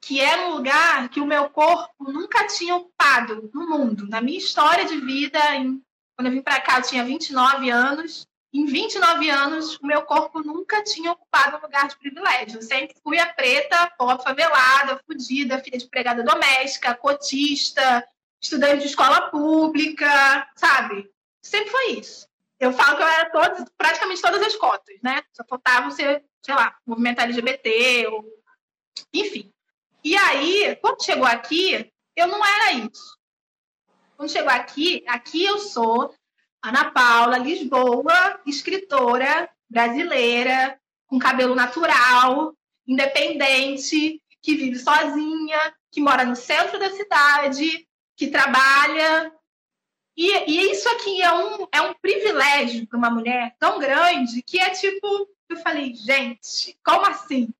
[0.00, 4.06] que era um lugar que o meu corpo nunca tinha ocupado no mundo.
[4.08, 5.82] Na minha história de vida, em,
[6.16, 8.26] quando eu vim para cá, eu tinha 29 anos.
[8.52, 12.58] Em 29 anos, o meu corpo nunca tinha ocupado um lugar de privilégio.
[12.58, 18.06] Eu sempre fui a preta, pobre, favelada, fodida, filha de empregada doméstica, cotista,
[18.40, 21.10] estudante de escola pública, sabe?
[21.42, 22.26] Sempre foi isso.
[22.58, 25.22] Eu falo que eu era todos, praticamente todas as cotas, né?
[25.32, 28.24] Só faltava ser, sei lá, movimento LGBT, ou...
[29.12, 29.52] enfim.
[30.08, 33.18] E aí, quando chegou aqui, eu não era isso.
[34.16, 36.14] Quando chegou aqui, aqui eu sou
[36.64, 42.56] Ana Paula Lisboa, escritora brasileira, com cabelo natural,
[42.86, 47.86] independente, que vive sozinha, que mora no centro da cidade,
[48.16, 49.30] que trabalha.
[50.16, 54.58] E, e isso aqui é um, é um privilégio para uma mulher tão grande que
[54.58, 57.52] é tipo, eu falei, gente, como assim?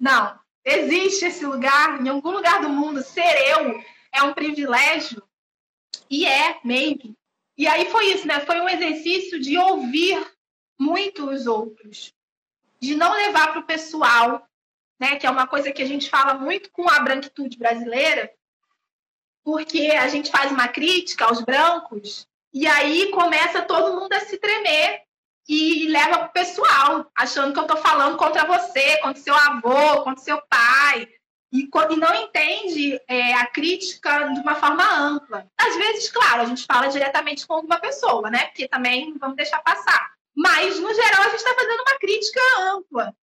[0.00, 3.80] Não, existe esse lugar, em algum lugar do mundo, ser eu
[4.12, 5.22] é um privilégio.
[6.10, 7.16] E é mesmo.
[7.56, 8.40] E aí foi isso, né?
[8.40, 10.18] Foi um exercício de ouvir
[10.78, 12.12] muito os outros,
[12.80, 14.46] de não levar para o pessoal,
[15.00, 15.16] né?
[15.16, 18.30] Que é uma coisa que a gente fala muito com a branquitude brasileira,
[19.44, 24.36] porque a gente faz uma crítica aos brancos e aí começa todo mundo a se
[24.38, 25.05] tremer
[25.48, 30.22] e leva pro pessoal, achando que eu estou falando contra você, contra seu avô, contra
[30.22, 31.08] seu pai.
[31.52, 35.48] E, e não entende é, a crítica de uma forma ampla.
[35.56, 38.46] Às vezes, claro, a gente fala diretamente com uma pessoa, né?
[38.46, 40.10] Porque também vamos deixar passar.
[40.34, 43.16] Mas, no geral, a gente está fazendo uma crítica ampla.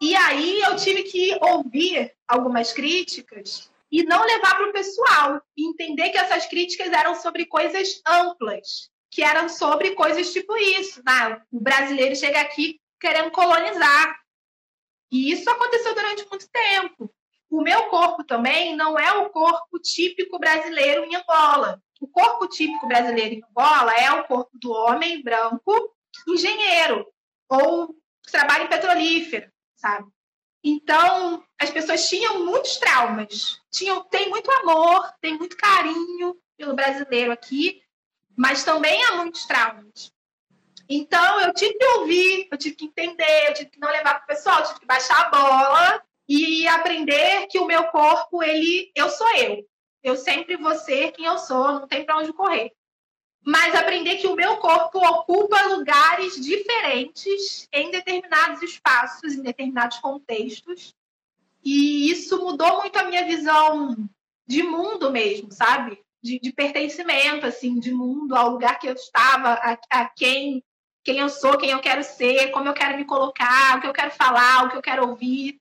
[0.00, 5.42] E aí eu tive que ouvir algumas críticas e não levar para o pessoal.
[5.56, 11.02] E entender que essas críticas eram sobre coisas amplas, que eram sobre coisas tipo isso.
[11.04, 11.42] Né?
[11.50, 14.18] O brasileiro chega aqui querendo colonizar.
[15.10, 17.12] E isso aconteceu durante muito tempo.
[17.50, 21.82] O meu corpo também não é o corpo típico brasileiro em Angola.
[22.00, 25.96] O corpo típico brasileiro em Angola é o corpo do homem branco,
[26.28, 27.06] engenheiro,
[27.48, 27.94] ou
[28.30, 30.06] trabalha em petrolífera, sabe?
[30.62, 33.60] Então, as pessoas tinham muitos traumas.
[33.70, 37.80] Tinham, tem muito amor, tem muito carinho pelo brasileiro aqui,
[38.38, 40.12] mas também há muitos traumas.
[40.88, 44.24] Então, eu tive que ouvir, eu tive que entender, eu tive que não levar para
[44.24, 48.90] o pessoal, eu tive que baixar a bola e aprender que o meu corpo, ele,
[48.94, 49.66] eu sou eu.
[50.02, 52.72] Eu sempre vou ser quem eu sou, não tem para onde correr
[53.48, 60.94] mas aprender que o meu corpo ocupa lugares diferentes em determinados espaços, em determinados contextos.
[61.64, 63.96] E isso mudou muito a minha visão
[64.46, 65.98] de mundo mesmo, sabe?
[66.22, 70.64] De, de pertencimento, assim, de mundo, ao lugar que eu estava, a, a quem,
[71.04, 73.92] quem eu sou, quem eu quero ser, como eu quero me colocar, o que eu
[73.92, 75.60] quero falar, o que eu quero ouvir.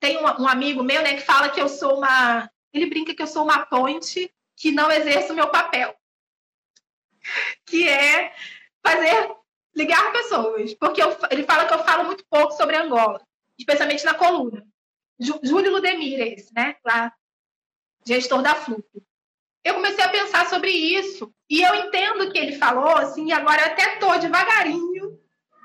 [0.00, 2.50] Tem um, um amigo meu, né, que fala que eu sou uma.
[2.72, 5.94] Ele brinca que eu sou uma ponte que não exerce o meu papel
[7.66, 8.34] que é
[8.84, 9.34] fazer
[9.74, 13.20] ligar pessoas, porque eu, ele fala que eu falo muito pouco sobre Angola,
[13.58, 14.64] especialmente na coluna.
[15.18, 16.76] Júlio Ludemir, é esse, né?
[16.84, 17.12] Lá,
[18.06, 18.84] gestor da Flup.
[19.64, 23.62] Eu comecei a pensar sobre isso e eu entendo que ele falou, assim, e agora
[23.62, 25.18] eu até tô devagarinho,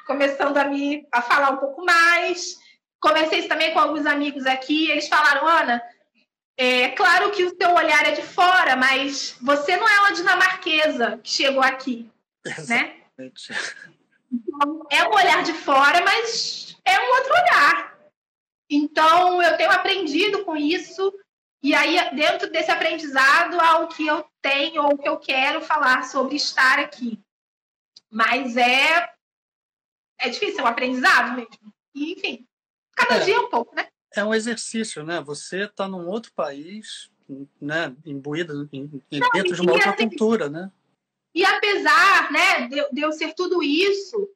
[0.07, 2.57] começando a me a falar um pouco mais.
[2.99, 5.83] Conversei também com alguns amigos aqui, eles falaram, Ana,
[6.57, 11.19] é claro que o seu olhar é de fora, mas você não é uma dinamarquesa
[11.23, 12.09] que chegou aqui,
[12.67, 12.95] né?
[13.17, 13.51] Exatamente.
[13.51, 13.57] né?
[14.31, 17.99] Então, é um olhar de fora, mas é um outro olhar.
[18.69, 21.13] Então, eu tenho aprendido com isso,
[21.61, 25.61] e aí, dentro desse aprendizado, há o que eu tenho ou o que eu quero
[25.61, 27.19] falar sobre estar aqui.
[28.09, 29.09] Mas é,
[30.19, 31.73] é difícil, é um aprendizado mesmo.
[31.93, 32.47] E, enfim,
[32.95, 33.25] cada é.
[33.25, 33.87] dia um pouco, né?
[34.15, 35.21] é um exercício, né?
[35.21, 37.11] Você está num outro país,
[37.61, 37.95] né?
[38.05, 40.71] Imbuído em, Não, dentro de uma outra assim, cultura, né?
[41.33, 44.29] E apesar, né, de, de eu ser tudo isso,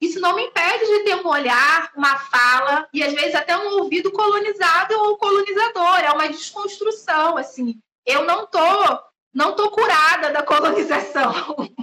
[0.00, 3.80] isso não me impede de ter um olhar, uma fala e às vezes até um
[3.80, 5.98] ouvido colonizado ou colonizador.
[6.00, 7.80] É uma desconstrução, assim.
[8.06, 9.02] Eu não tô,
[9.34, 11.56] não tô curada da colonização.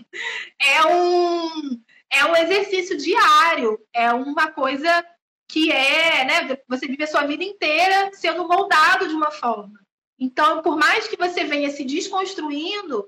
[0.57, 3.77] É um, é um exercício diário.
[3.93, 5.05] É uma coisa
[5.45, 9.77] que é, né, você vive a sua vida inteira sendo moldado de uma forma.
[10.17, 13.05] Então, por mais que você venha se desconstruindo,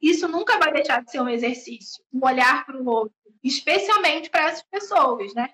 [0.00, 4.44] isso nunca vai deixar de ser um exercício, um olhar para o outro, especialmente para
[4.44, 5.50] essas pessoas, né?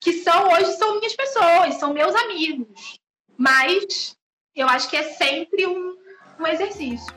[0.00, 3.00] Que são hoje são minhas pessoas, são meus amigos.
[3.36, 4.16] Mas
[4.54, 5.96] eu acho que é sempre um,
[6.38, 7.12] um exercício.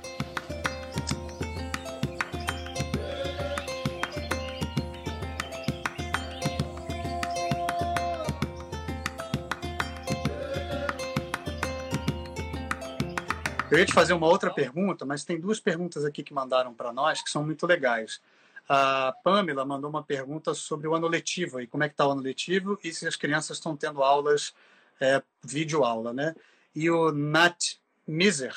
[13.75, 16.93] Eu ia te fazer uma outra pergunta, mas tem duas perguntas aqui que mandaram para
[16.93, 18.21] nós que são muito legais.
[18.67, 22.11] A Pamela mandou uma pergunta sobre o ano letivo e como é que está o
[22.11, 24.53] ano letivo e se as crianças estão tendo aulas,
[24.99, 26.35] é, vídeo aula, né?
[26.73, 28.55] E o Nat Miser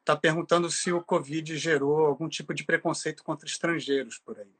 [0.00, 4.54] está perguntando se o Covid gerou algum tipo de preconceito contra estrangeiros por aí.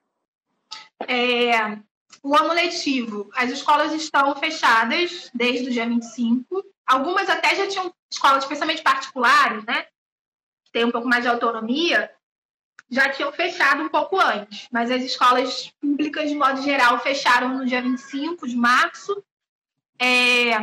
[1.06, 1.78] É,
[2.22, 6.64] o ano letivo, as escolas estão fechadas desde o dia 25.
[6.86, 9.82] Algumas até já tinham escolas, especialmente particulares, né?
[10.64, 12.10] Que tem um pouco mais de autonomia,
[12.90, 14.68] já tinham fechado um pouco antes.
[14.70, 19.22] Mas as escolas públicas, de modo geral, fecharam no dia 25 de março.
[20.00, 20.56] É,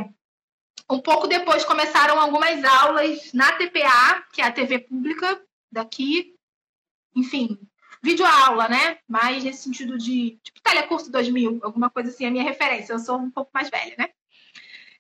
[0.90, 6.36] um pouco depois começaram algumas aulas na TPA, que é a TV pública daqui.
[7.16, 7.60] Enfim,
[8.04, 9.00] videoaula, né?
[9.08, 12.94] Mais nesse sentido de tipo Telecurso 2000, alguma coisa assim, a minha referência.
[12.94, 14.10] Eu sou um pouco mais velha, né?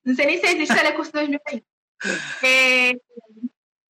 [0.03, 1.63] Não sei nem se existe Telecurso 2000 ainda.
[2.43, 2.93] É,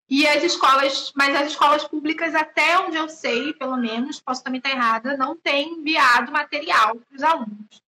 [0.08, 4.60] e as escolas, mas as escolas públicas, até onde eu sei, pelo menos, posso também
[4.60, 7.82] estar errada, não têm enviado material para os alunos.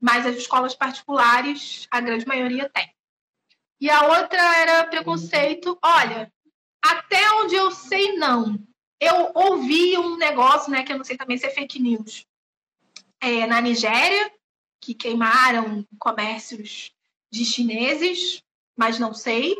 [0.00, 2.94] Mas as escolas particulares, a grande maioria tem.
[3.80, 5.76] E a outra era preconceito.
[5.82, 6.32] Olha,
[6.80, 8.58] até onde eu sei, não.
[9.00, 12.24] Eu ouvi um negócio, né, que eu não sei também se é fake news,
[13.20, 14.32] é, na Nigéria,
[14.80, 16.92] que queimaram comércios
[17.32, 18.42] de chineses,
[18.76, 19.56] mas não sei.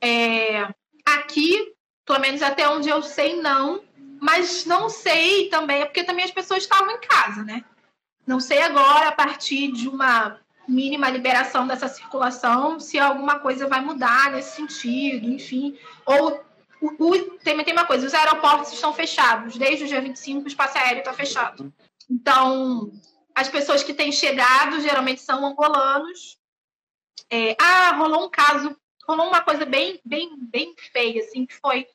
[0.00, 0.72] É,
[1.06, 1.72] aqui,
[2.04, 3.82] pelo menos até onde eu sei, não.
[4.20, 7.64] Mas não sei também, é porque também as pessoas estavam em casa, né?
[8.26, 13.80] Não sei agora, a partir de uma mínima liberação dessa circulação, se alguma coisa vai
[13.80, 15.78] mudar nesse sentido, enfim.
[16.04, 16.44] Ou
[16.80, 19.56] o, o, tem, tem uma coisa, os aeroportos estão fechados.
[19.56, 21.72] Desde o dia 25, o espaço aéreo está fechado.
[22.10, 22.90] Então,
[23.34, 26.38] as pessoas que têm chegado geralmente são angolanos.
[27.30, 28.76] É, ah, rolou um caso,
[29.06, 31.86] rolou uma coisa bem, bem, bem feia, assim, que foi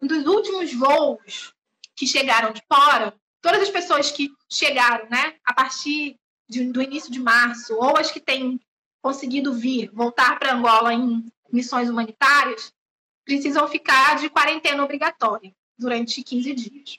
[0.00, 1.54] um dos últimos voos
[1.94, 3.14] que chegaram de fora.
[3.40, 8.10] Todas as pessoas que chegaram, né, a partir de, do início de março, ou as
[8.10, 8.60] que têm
[9.00, 12.72] conseguido vir, voltar para Angola em missões humanitárias,
[13.24, 16.98] precisam ficar de quarentena obrigatória durante 15 dias.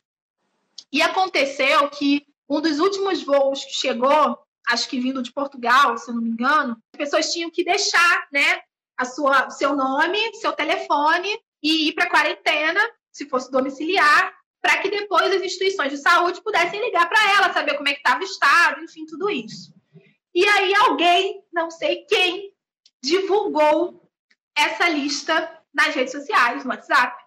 [0.92, 4.38] E aconteceu que um dos últimos voos que chegou,
[4.68, 8.28] acho que vindo de Portugal, se eu não me engano, as pessoas tinham que deixar,
[8.32, 8.62] né,
[8.98, 11.30] a sua, seu nome, seu telefone
[11.62, 12.82] e ir para quarentena,
[13.12, 17.76] se fosse domiciliar, para que depois as instituições de saúde pudessem ligar para ela, saber
[17.76, 19.74] como é que estava o estado, enfim, tudo isso.
[20.34, 22.52] E aí alguém, não sei quem,
[23.02, 24.10] divulgou
[24.56, 27.23] essa lista nas redes sociais, no WhatsApp.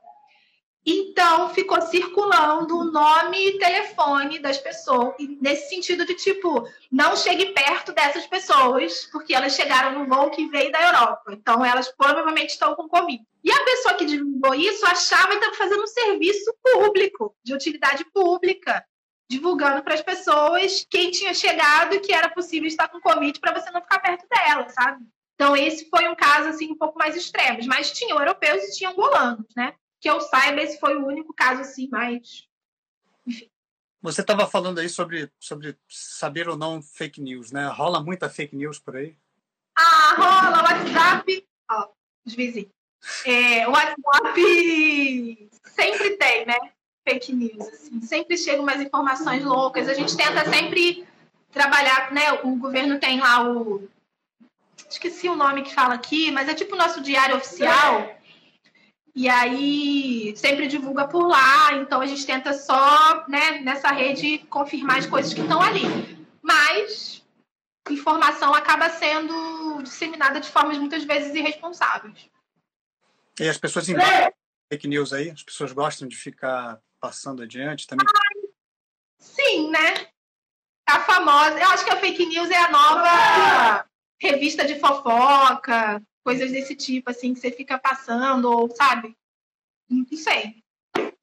[0.88, 7.46] Então, ficou circulando o nome e telefone das pessoas, nesse sentido de tipo, não chegue
[7.46, 11.32] perto dessas pessoas, porque elas chegaram no voo que veio da Europa.
[11.32, 13.20] Então, elas provavelmente estão com Covid.
[13.42, 18.04] E a pessoa que divulgou isso achava que estava fazendo um serviço público, de utilidade
[18.12, 18.84] pública,
[19.28, 23.60] divulgando para as pessoas quem tinha chegado e que era possível estar com Covid para
[23.60, 25.04] você não ficar perto dela, sabe?
[25.34, 27.58] Então, esse foi um caso assim um pouco mais extremo.
[27.66, 29.74] Mas tinham europeus e tinham angolanos, né?
[30.00, 32.48] Que eu saiba, esse foi o único caso assim mais.
[33.26, 33.50] Enfim.
[34.02, 37.66] Você estava falando aí sobre, sobre saber ou não fake news, né?
[37.68, 39.16] Rola muita fake news por aí?
[39.76, 41.46] Ah, rola, WhatsApp.
[41.70, 41.88] Ó,
[42.24, 42.70] os vizinhos.
[43.24, 46.56] É, WhatsApp sempre tem, né?
[47.08, 47.68] Fake news.
[47.68, 48.00] Assim.
[48.00, 49.88] Sempre chegam umas informações loucas.
[49.88, 51.06] A gente tenta sempre
[51.50, 52.32] trabalhar, né?
[52.44, 53.88] O governo tem lá o.
[54.88, 58.15] Esqueci o nome que fala aqui, mas é tipo o nosso diário oficial.
[59.16, 64.98] E aí sempre divulga por lá, então a gente tenta só, né, nessa rede confirmar
[64.98, 65.84] as coisas que estão ali.
[66.42, 67.24] Mas
[67.90, 72.28] informação acaba sendo disseminada de formas muitas vezes irresponsáveis.
[73.40, 74.36] E as pessoas embaixo
[74.70, 75.30] fake news aí?
[75.30, 78.06] As pessoas gostam de ficar passando adiante também?
[78.06, 78.48] Ah,
[79.18, 80.08] sim, né?
[80.86, 81.58] A famosa.
[81.58, 83.86] Eu acho que a fake news é a nova
[84.20, 89.16] revista de fofoca, coisas desse tipo, assim, que você fica passando, ou sabe?
[89.88, 90.56] Não sei.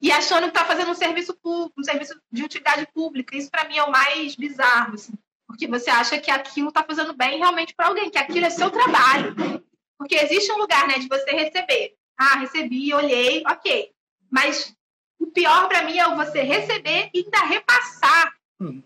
[0.00, 3.36] E achando que tá fazendo um serviço público, um serviço de utilidade pública.
[3.36, 5.12] Isso para mim é o mais bizarro, assim.
[5.46, 8.70] Porque você acha que aquilo tá fazendo bem realmente para alguém, que aquilo é seu
[8.70, 9.34] trabalho.
[9.98, 11.94] Porque existe um lugar, né, de você receber.
[12.18, 13.90] Ah, recebi, olhei, ok.
[14.30, 14.74] Mas
[15.20, 18.32] o pior para mim é você receber e ainda repassar.
[18.58, 18.82] Hum.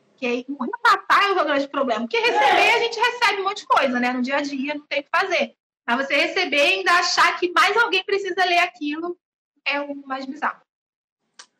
[0.48, 2.00] O repassar é o grande problema.
[2.00, 4.12] Porque receber, a gente recebe um monte de coisa, né?
[4.12, 5.54] No dia a dia, não tem o que fazer.
[5.88, 9.18] Mas você receber e ainda achar que mais alguém precisa ler aquilo
[9.64, 10.60] é o mais bizarro.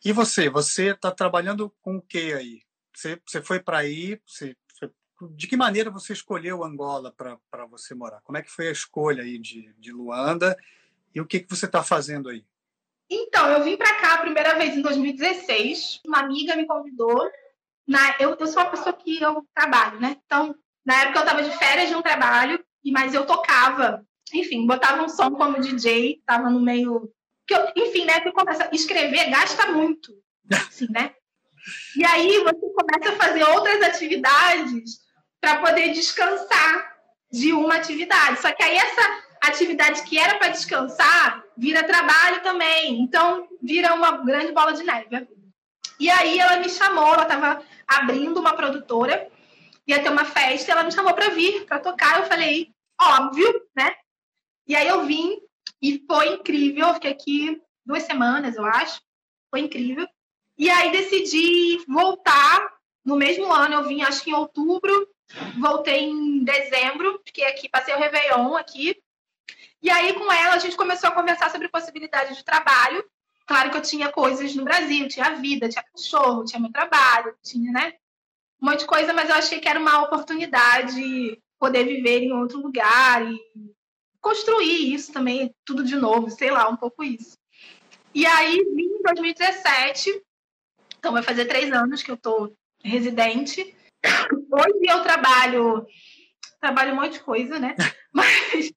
[0.04, 0.50] E você?
[0.50, 2.60] Você está trabalhando com o que aí?
[2.94, 4.20] Você, você foi para aí?
[4.26, 4.90] Você, foi,
[5.30, 8.20] de que maneira você escolheu Angola para você morar?
[8.20, 10.54] Como é que foi a escolha aí de, de Luanda?
[11.14, 12.44] E o que, que você está fazendo aí?
[13.08, 16.02] Então, eu vim para cá a primeira vez em 2016.
[16.06, 17.30] Uma amiga me convidou.
[17.86, 20.18] Na, eu, eu sou uma pessoa que eu trabalho, né?
[20.26, 20.54] Então,
[20.84, 25.08] na época eu estava de férias de um trabalho, mas eu tocava enfim, botava um
[25.08, 27.10] som como DJ, tava no meio.
[27.76, 28.20] enfim, né?
[28.20, 30.12] Você começa escrever, gasta muito.
[30.50, 31.12] Assim, né?
[31.96, 35.00] E aí você começa a fazer outras atividades
[35.40, 36.96] para poder descansar
[37.30, 38.40] de uma atividade.
[38.40, 43.00] Só que aí essa atividade que era para descansar vira trabalho também.
[43.00, 45.28] Então vira uma grande bola de neve.
[46.00, 49.28] E aí ela me chamou, ela estava abrindo uma produtora,
[49.86, 52.20] ia ter uma festa, ela me chamou para vir, para tocar.
[52.20, 52.70] Eu falei,
[53.00, 53.67] óbvio, né?
[54.68, 55.40] E aí eu vim
[55.80, 56.88] e foi incrível.
[56.88, 59.00] Eu fiquei aqui duas semanas, eu acho.
[59.50, 60.06] Foi incrível.
[60.58, 62.68] E aí decidi voltar
[63.04, 63.74] no mesmo ano.
[63.74, 65.08] Eu vim, acho que em outubro.
[65.58, 67.20] Voltei em dezembro.
[67.24, 68.94] Fiquei aqui, passei o Réveillon aqui.
[69.80, 73.02] E aí, com ela, a gente começou a conversar sobre possibilidades de trabalho.
[73.46, 77.72] Claro que eu tinha coisas no Brasil, tinha vida, tinha cachorro, tinha meu trabalho, tinha,
[77.72, 77.94] né?
[78.60, 82.60] Um monte de coisa, mas eu achei que era uma oportunidade poder viver em outro
[82.60, 83.38] lugar e
[84.20, 87.36] construir isso também, tudo de novo, sei lá, um pouco isso.
[88.14, 90.22] E aí, vim em 2017,
[90.98, 92.52] então vai fazer três anos que eu tô
[92.82, 93.74] residente.
[94.50, 95.86] Hoje eu trabalho,
[96.60, 97.74] trabalho um monte de coisa, né?
[98.12, 98.72] Mas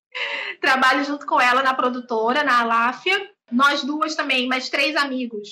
[0.59, 3.29] trabalho junto com ela na produtora, na Aláfia.
[3.51, 5.49] Nós duas também, mais três amigos.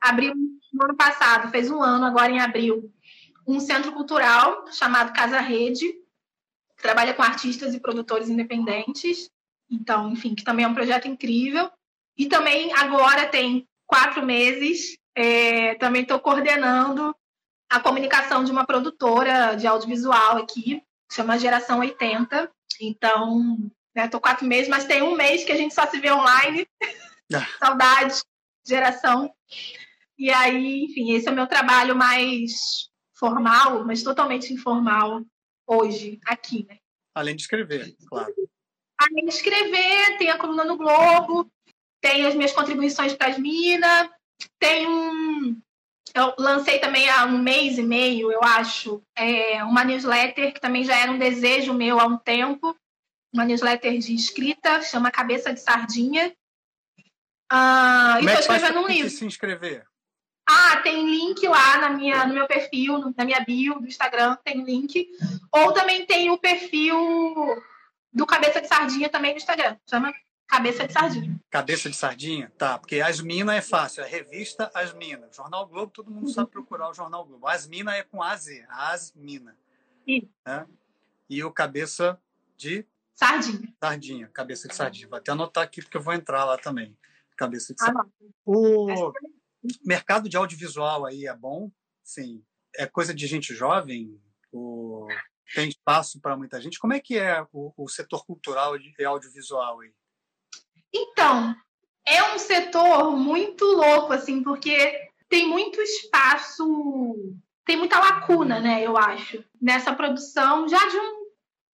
[0.00, 0.38] Abrimos
[0.72, 2.92] no ano passado, fez um ano agora em abril,
[3.46, 5.86] um centro cultural chamado Casa Rede,
[6.78, 9.30] trabalha com artistas e produtores independentes.
[9.70, 11.70] Então, enfim, que também é um projeto incrível.
[12.16, 17.14] E também agora tem quatro meses, é, também estou coordenando
[17.70, 22.50] a comunicação de uma produtora de audiovisual aqui, chama Geração 80.
[22.80, 23.58] Então,
[23.94, 26.66] estou né, quatro meses, mas tem um mês que a gente só se vê online.
[27.30, 27.46] Ah.
[27.58, 28.22] Saudade,
[28.66, 29.30] geração.
[30.16, 35.20] E aí, enfim, esse é o meu trabalho mais formal, mas totalmente informal
[35.68, 36.78] hoje, aqui, né?
[37.14, 38.34] Além de escrever, claro.
[38.98, 41.50] Além de escrever, tem a coluna no Globo,
[42.00, 44.08] tem as minhas contribuições para as minas,
[44.58, 45.60] tem um.
[46.14, 50.82] Eu lancei também há um mês e meio, eu acho, é, uma newsletter que também
[50.82, 52.74] já era um desejo meu há um tempo,
[53.32, 56.34] uma newsletter de escrita, chama Cabeça de Sardinha.
[57.50, 59.10] Ah, Como e estou é escrevendo um livro.
[59.10, 59.86] se inscrever?
[60.50, 64.64] Ah, tem link lá na minha, no meu perfil, na minha bio do Instagram, tem
[64.64, 65.10] link.
[65.52, 66.96] Ou também tem o perfil
[68.10, 69.76] do Cabeça de Sardinha também no Instagram.
[69.86, 70.10] Chama
[70.46, 71.38] Cabeça de Sardinha.
[71.50, 72.50] Cabeça de Sardinha?
[72.56, 74.02] Tá, porque As Minas é fácil.
[74.02, 75.36] É revista As Minas.
[75.36, 76.32] Jornal Globo, todo mundo uhum.
[76.32, 77.46] sabe procurar o Jornal Globo.
[77.46, 78.46] As Minas é com AZ.
[78.70, 79.54] As Minas.
[80.06, 80.66] Né?
[81.28, 82.18] E o Cabeça
[82.56, 82.86] de...
[83.14, 83.74] Sardinha.
[83.78, 85.08] Sardinha, Cabeça de Sardinha.
[85.08, 86.96] Vou até anotar aqui, porque eu vou entrar lá também.
[87.36, 88.04] Cabeça de Sardinha.
[88.06, 89.12] Ah, o
[89.84, 91.70] mercado de audiovisual aí é bom,
[92.02, 92.42] sim.
[92.76, 94.20] É coisa de gente jovem,
[94.52, 95.06] o...
[95.54, 96.78] tem espaço para muita gente.
[96.78, 99.92] Como é que é o, o setor cultural e audiovisual aí?
[100.92, 101.54] Então,
[102.06, 107.14] é um setor muito louco, assim, porque tem muito espaço,
[107.64, 111.26] tem muita lacuna, né, eu acho, nessa produção, já de um,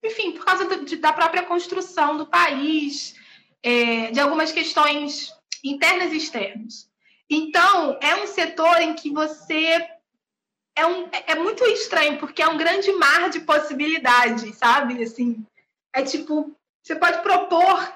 [0.04, 3.14] enfim, por causa do, da própria construção do país,
[3.62, 5.32] é, de algumas questões
[5.62, 6.90] internas e externas.
[7.34, 9.84] Então, é um setor em que você.
[10.76, 15.02] É, um, é muito estranho, porque é um grande mar de possibilidades, sabe?
[15.02, 15.44] Assim,
[15.92, 17.92] é tipo, você pode propor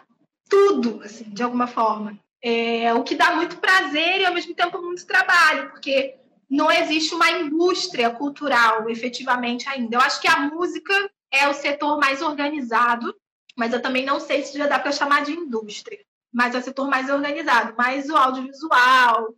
[0.48, 2.18] tudo, assim, de alguma forma.
[2.42, 6.16] É, o que dá muito prazer e, ao mesmo tempo, muito trabalho, porque
[6.50, 9.96] não existe uma indústria cultural, efetivamente, ainda.
[9.96, 10.94] Eu acho que a música
[11.32, 13.14] é o setor mais organizado,
[13.56, 15.98] mas eu também não sei se já dá para chamar de indústria
[16.32, 17.74] mas é o setor mais organizado.
[17.76, 19.34] Mas o audiovisual,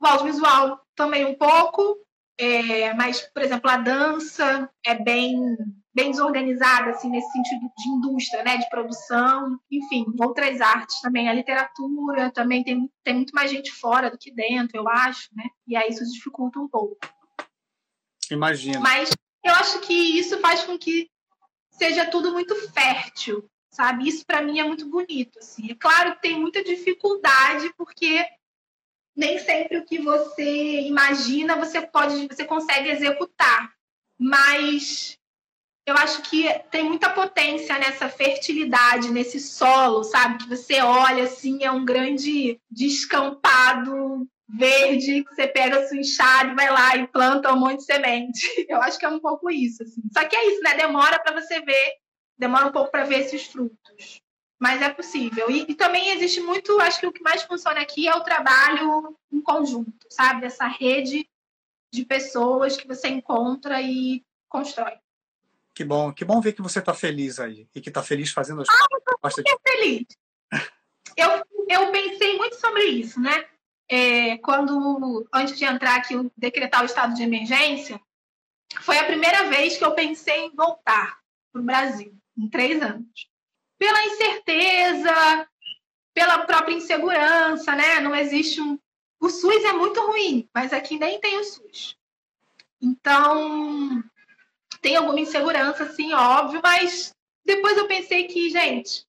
[0.00, 1.98] o audiovisual também um pouco,
[2.38, 5.56] é, mas, por exemplo, a dança é bem,
[5.94, 11.32] bem desorganizada, assim, nesse sentido de indústria, né, de produção, enfim, outras artes também, a
[11.32, 15.76] literatura também tem, tem muito mais gente fora do que dentro, eu acho, né, e
[15.76, 16.98] aí isso dificulta um pouco.
[18.30, 18.80] Imagina.
[18.80, 19.10] Mas
[19.42, 21.08] eu acho que isso faz com que
[21.70, 24.08] seja tudo muito fértil, sabe?
[24.08, 25.70] Isso para mim é muito bonito, assim.
[25.70, 28.24] É claro que tem muita dificuldade porque
[29.14, 33.70] nem sempre o que você imagina você pode, você consegue executar.
[34.18, 35.18] Mas
[35.86, 40.38] eu acho que tem muita potência nessa fertilidade, nesse solo, sabe?
[40.38, 46.54] Que você olha assim, é um grande descampado verde, que você pega a sua enxada,
[46.54, 48.40] vai lá e planta um monte de semente.
[48.68, 50.02] Eu acho que é um pouco isso, assim.
[50.12, 50.74] Só que é isso, né?
[50.74, 51.92] Demora para você ver
[52.38, 54.22] demora um pouco para ver esses frutos.
[54.58, 55.50] Mas é possível.
[55.50, 59.16] E, e, também existe muito, acho que o que mais funciona aqui é o trabalho
[59.30, 60.46] em conjunto, sabe?
[60.46, 61.28] Essa rede
[61.92, 64.94] de pessoas que você encontra e constrói.
[65.74, 68.62] Que bom, que bom ver que você está feliz aí e que está feliz fazendo
[68.62, 68.86] as ah,
[69.20, 69.38] coisas.
[69.38, 70.06] Eu estou feliz.
[71.16, 71.30] eu,
[71.68, 73.44] eu pensei muito sobre isso, né?
[73.88, 78.00] É, quando, antes de entrar aqui, decretar o estado de emergência,
[78.80, 81.18] foi a primeira vez que eu pensei em voltar
[81.52, 83.28] para o Brasil em três anos.
[83.78, 85.48] Pela incerteza,
[86.14, 88.00] pela própria insegurança, né?
[88.00, 88.78] Não existe um.
[89.20, 91.96] O SUS é muito ruim, mas aqui nem tem o SUS.
[92.80, 94.02] Então,
[94.80, 97.14] tem alguma insegurança, sim, óbvio, mas
[97.44, 99.06] depois eu pensei que, gente,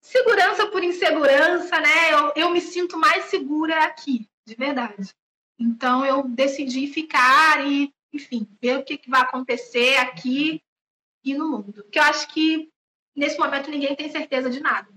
[0.00, 2.12] segurança por insegurança, né?
[2.12, 5.14] Eu, eu me sinto mais segura aqui, de verdade.
[5.58, 10.62] Então, eu decidi ficar e, enfim, ver o que, que vai acontecer aqui
[11.26, 11.82] e no mundo.
[11.82, 12.70] Porque eu acho que
[13.14, 14.88] nesse momento ninguém tem certeza de nada.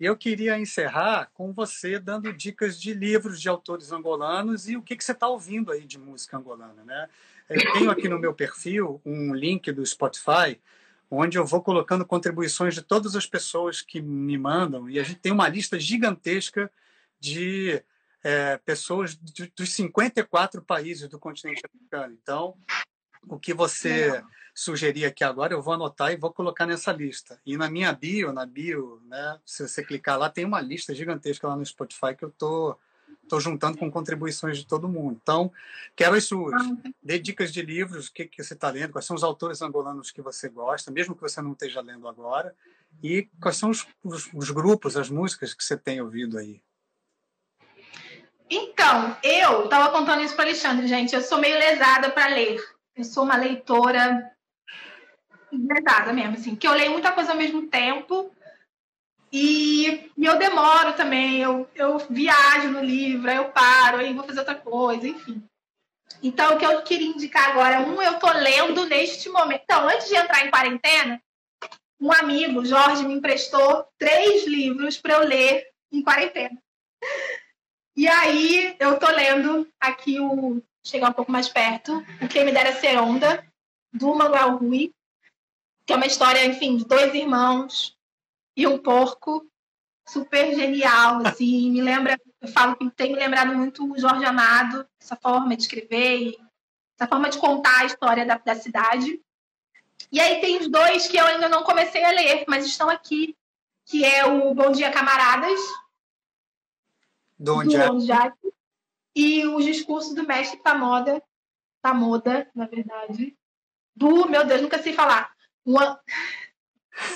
[0.00, 4.96] Eu queria encerrar com você dando dicas de livros de autores angolanos e o que,
[4.96, 7.08] que você está ouvindo aí de música angolana, né?
[7.48, 10.60] Eu tenho aqui no meu perfil um link do Spotify
[11.08, 15.20] onde eu vou colocando contribuições de todas as pessoas que me mandam e a gente
[15.20, 16.72] tem uma lista gigantesca
[17.20, 17.82] de
[18.24, 22.16] é, pessoas de, dos 54 países do continente africano.
[22.20, 22.56] Então,
[23.28, 24.22] o que você
[24.54, 27.40] sugerir aqui agora, eu vou anotar e vou colocar nessa lista.
[27.44, 31.48] E na minha bio, na bio, né, se você clicar lá, tem uma lista gigantesca
[31.48, 32.76] lá no Spotify que eu tô,
[33.22, 35.18] estou juntando com contribuições de todo mundo.
[35.22, 35.50] Então,
[35.96, 36.54] quero as suas.
[36.54, 39.62] Ah, Dê dicas de livros, o que, que você está lendo, quais são os autores
[39.62, 42.54] angolanos que você gosta, mesmo que você não esteja lendo agora,
[43.02, 46.60] e quais são os, os, os grupos, as músicas que você tem ouvido aí.
[48.50, 51.14] Então, eu estava contando isso para Alexandre, gente.
[51.14, 52.62] Eu sou meio lesada para ler.
[52.94, 54.30] Eu sou uma leitora
[55.52, 58.32] lesada mesmo, assim, que eu leio muita coisa ao mesmo tempo
[59.32, 64.24] e, e, eu demoro também, eu, eu viajo no livro, aí eu paro, aí vou
[64.24, 65.42] fazer outra coisa, enfim.
[66.22, 69.62] Então, o que eu queria indicar agora, um eu tô lendo neste momento.
[69.64, 71.20] Então, antes de entrar em quarentena,
[71.98, 76.62] um amigo, Jorge, me emprestou três livros para eu ler em quarentena.
[77.96, 80.62] E aí, eu tô lendo aqui o.
[80.84, 83.46] Chegar um pouco mais perto, O Quem Me Dera Ser Onda,
[83.92, 84.92] do Manuel Rui,
[85.86, 87.96] que é uma história, enfim, de dois irmãos
[88.56, 89.46] e um porco
[90.06, 94.86] super genial, assim, me lembra, eu falo que tem me lembrado muito o Jorge Amado,
[95.00, 96.36] essa forma de escrever,
[96.98, 99.20] essa forma de contar a história da, da cidade.
[100.10, 103.36] E aí tem os dois que eu ainda não comecei a ler, mas estão aqui,
[103.84, 105.58] que é o Bom Dia Camaradas,
[107.38, 108.36] do Jack,
[109.14, 111.22] e o discurso do mestre Tamoda,
[111.80, 113.36] Tamoda, na verdade,
[113.94, 115.31] do, meu Deus, nunca sei falar,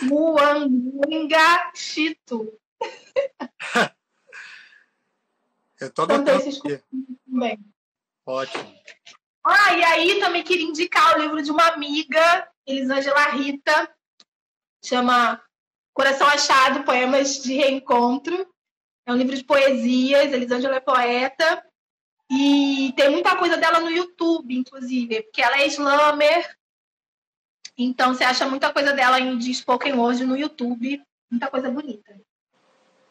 [0.03, 2.59] Muanga Chito.
[5.80, 6.82] Eu tô adotando aqui.
[7.26, 7.59] Bem.
[8.24, 8.74] Ótimo.
[9.44, 13.94] Ah, e aí também queria indicar o livro de uma amiga, Elisângela Rita,
[14.84, 15.40] chama
[15.92, 18.49] Coração Achado, Poemas de Reencontro.
[19.07, 21.64] É um livro de poesias, Elisângela é poeta.
[22.28, 26.57] E tem muita coisa dela no YouTube, inclusive, porque ela é slammer
[27.77, 32.18] então você acha muita coisa dela em de spoken word no YouTube, muita coisa bonita.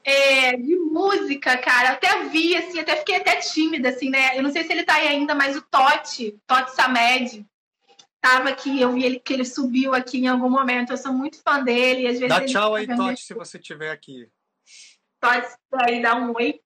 [0.04, 4.38] É, de música, cara, até vi, assim, até fiquei até tímida, assim, né?
[4.38, 7.46] Eu não sei se ele tá aí ainda, mas o Totti, Totti Samed,
[8.26, 10.92] tava aqui, eu vi ele que ele subiu aqui em algum momento.
[10.92, 12.08] Eu sou muito fã dele.
[12.08, 14.28] Às vezes dá tchau aí, Totti, se você estiver aqui.
[15.20, 16.60] Totti, aí dá um oi.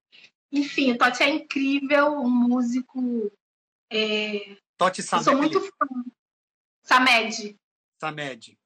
[0.52, 3.32] Enfim, o Totti é incrível, um músico.
[3.90, 4.56] É...
[4.78, 5.28] Totti Samed.
[5.28, 5.88] Eu sou muito fã.
[6.84, 7.58] Samed.
[8.00, 8.58] Samed.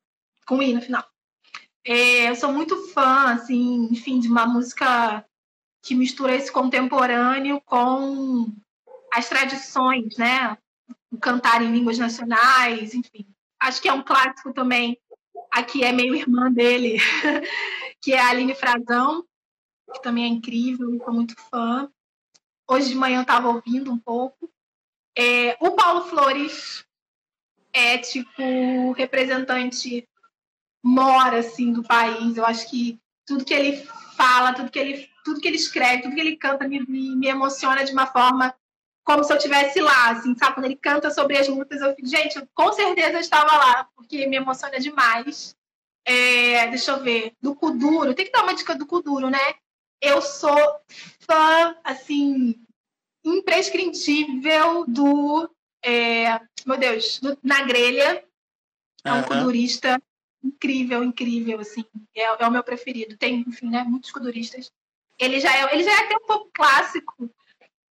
[0.46, 1.06] Com I no final.
[1.86, 5.26] É, eu sou muito fã, assim, enfim, de uma música
[5.82, 8.54] que mistura esse contemporâneo com
[9.12, 10.58] as tradições, né?
[11.12, 13.28] O cantar em línguas nacionais, enfim.
[13.60, 14.98] Acho que é um clássico também.
[15.52, 16.98] Aqui é meio irmã dele,
[18.02, 19.26] que é a Aline Frazão,
[19.94, 21.90] que também é incrível, sou muito fã.
[22.68, 24.50] Hoje de manhã eu estava ouvindo um pouco.
[25.16, 26.86] É, o Paulo Flores,
[27.74, 30.08] é tipo representante
[30.84, 32.38] mora assim do país.
[32.38, 33.78] Eu acho que tudo que ele
[34.16, 37.28] fala, tudo que ele, tudo que ele escreve, tudo que ele canta me, me, me
[37.28, 38.54] emociona de uma forma
[39.04, 40.54] como se eu estivesse lá, assim, sabe?
[40.54, 43.90] Quando ele canta sobre as lutas, eu fico, gente, eu, com certeza eu estava lá,
[43.96, 45.56] porque me emociona demais.
[46.06, 49.56] É, deixa eu ver, do Kuduro, tem que dar uma dica do Kuduro, né?
[50.02, 50.58] Eu sou
[51.20, 52.56] fã, assim,
[53.24, 55.50] imprescritível do
[55.84, 58.24] é, meu Deus, na grelha.
[59.06, 59.52] É um uhum.
[60.44, 61.84] incrível, incrível, assim.
[62.16, 63.18] É, é, o meu preferido.
[63.18, 64.72] Tem, enfim, né, muitos kuduristas.
[65.20, 67.30] Ele já é, ele já é até um pouco clássico,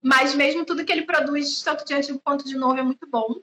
[0.03, 3.41] mas mesmo tudo que ele produz, tanto de antigo quanto de novo, é muito bom.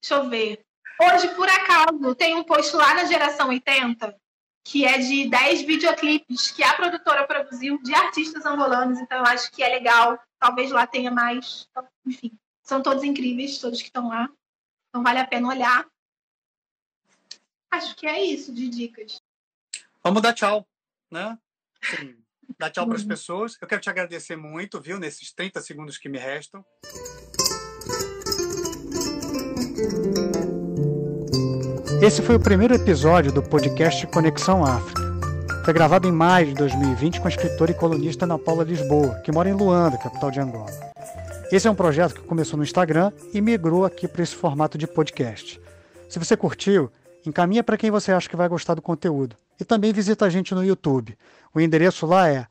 [0.00, 0.64] Deixa eu ver.
[1.00, 4.16] Hoje, por acaso, tem um post lá na geração 80
[4.68, 9.50] que é de 10 videoclipes que a produtora produziu de artistas angolanos, então eu acho
[9.50, 10.18] que é legal.
[10.38, 11.66] Talvez lá tenha mais.
[12.04, 12.38] Enfim,
[12.68, 14.28] são todos incríveis, todos que estão lá.
[14.88, 15.86] Então vale a pena olhar.
[17.70, 19.22] Acho que é isso de dicas.
[20.04, 20.66] Vamos dar tchau,
[21.10, 21.38] né?
[21.82, 22.14] Sim.
[22.58, 23.08] Dar tchau para as uhum.
[23.08, 23.56] pessoas.
[23.60, 26.64] Eu quero te agradecer muito, viu, nesses 30 segundos que me restam.
[32.02, 35.00] Esse foi o primeiro episódio do podcast Conexão África.
[35.64, 39.32] Foi gravado em maio de 2020 com a escritora e colunista Ana Paula Lisboa, que
[39.32, 40.97] mora em Luanda, capital de Angola.
[41.50, 44.86] Esse é um projeto que começou no Instagram e migrou aqui para esse formato de
[44.86, 45.58] podcast.
[46.06, 46.90] Se você curtiu,
[47.24, 49.34] encaminha para quem você acha que vai gostar do conteúdo.
[49.58, 51.16] E também visita a gente no YouTube.
[51.54, 52.46] O endereço lá é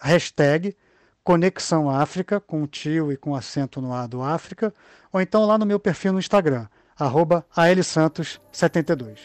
[0.00, 0.74] hashtag
[1.22, 4.72] Conexão África, com tio e com acento no A do África,
[5.12, 6.66] ou então lá no meu perfil no Instagram,
[6.98, 9.18] arroba ALSantos72.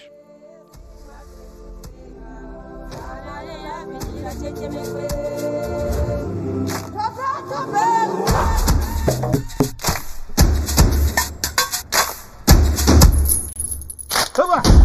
[14.36, 14.85] Come on.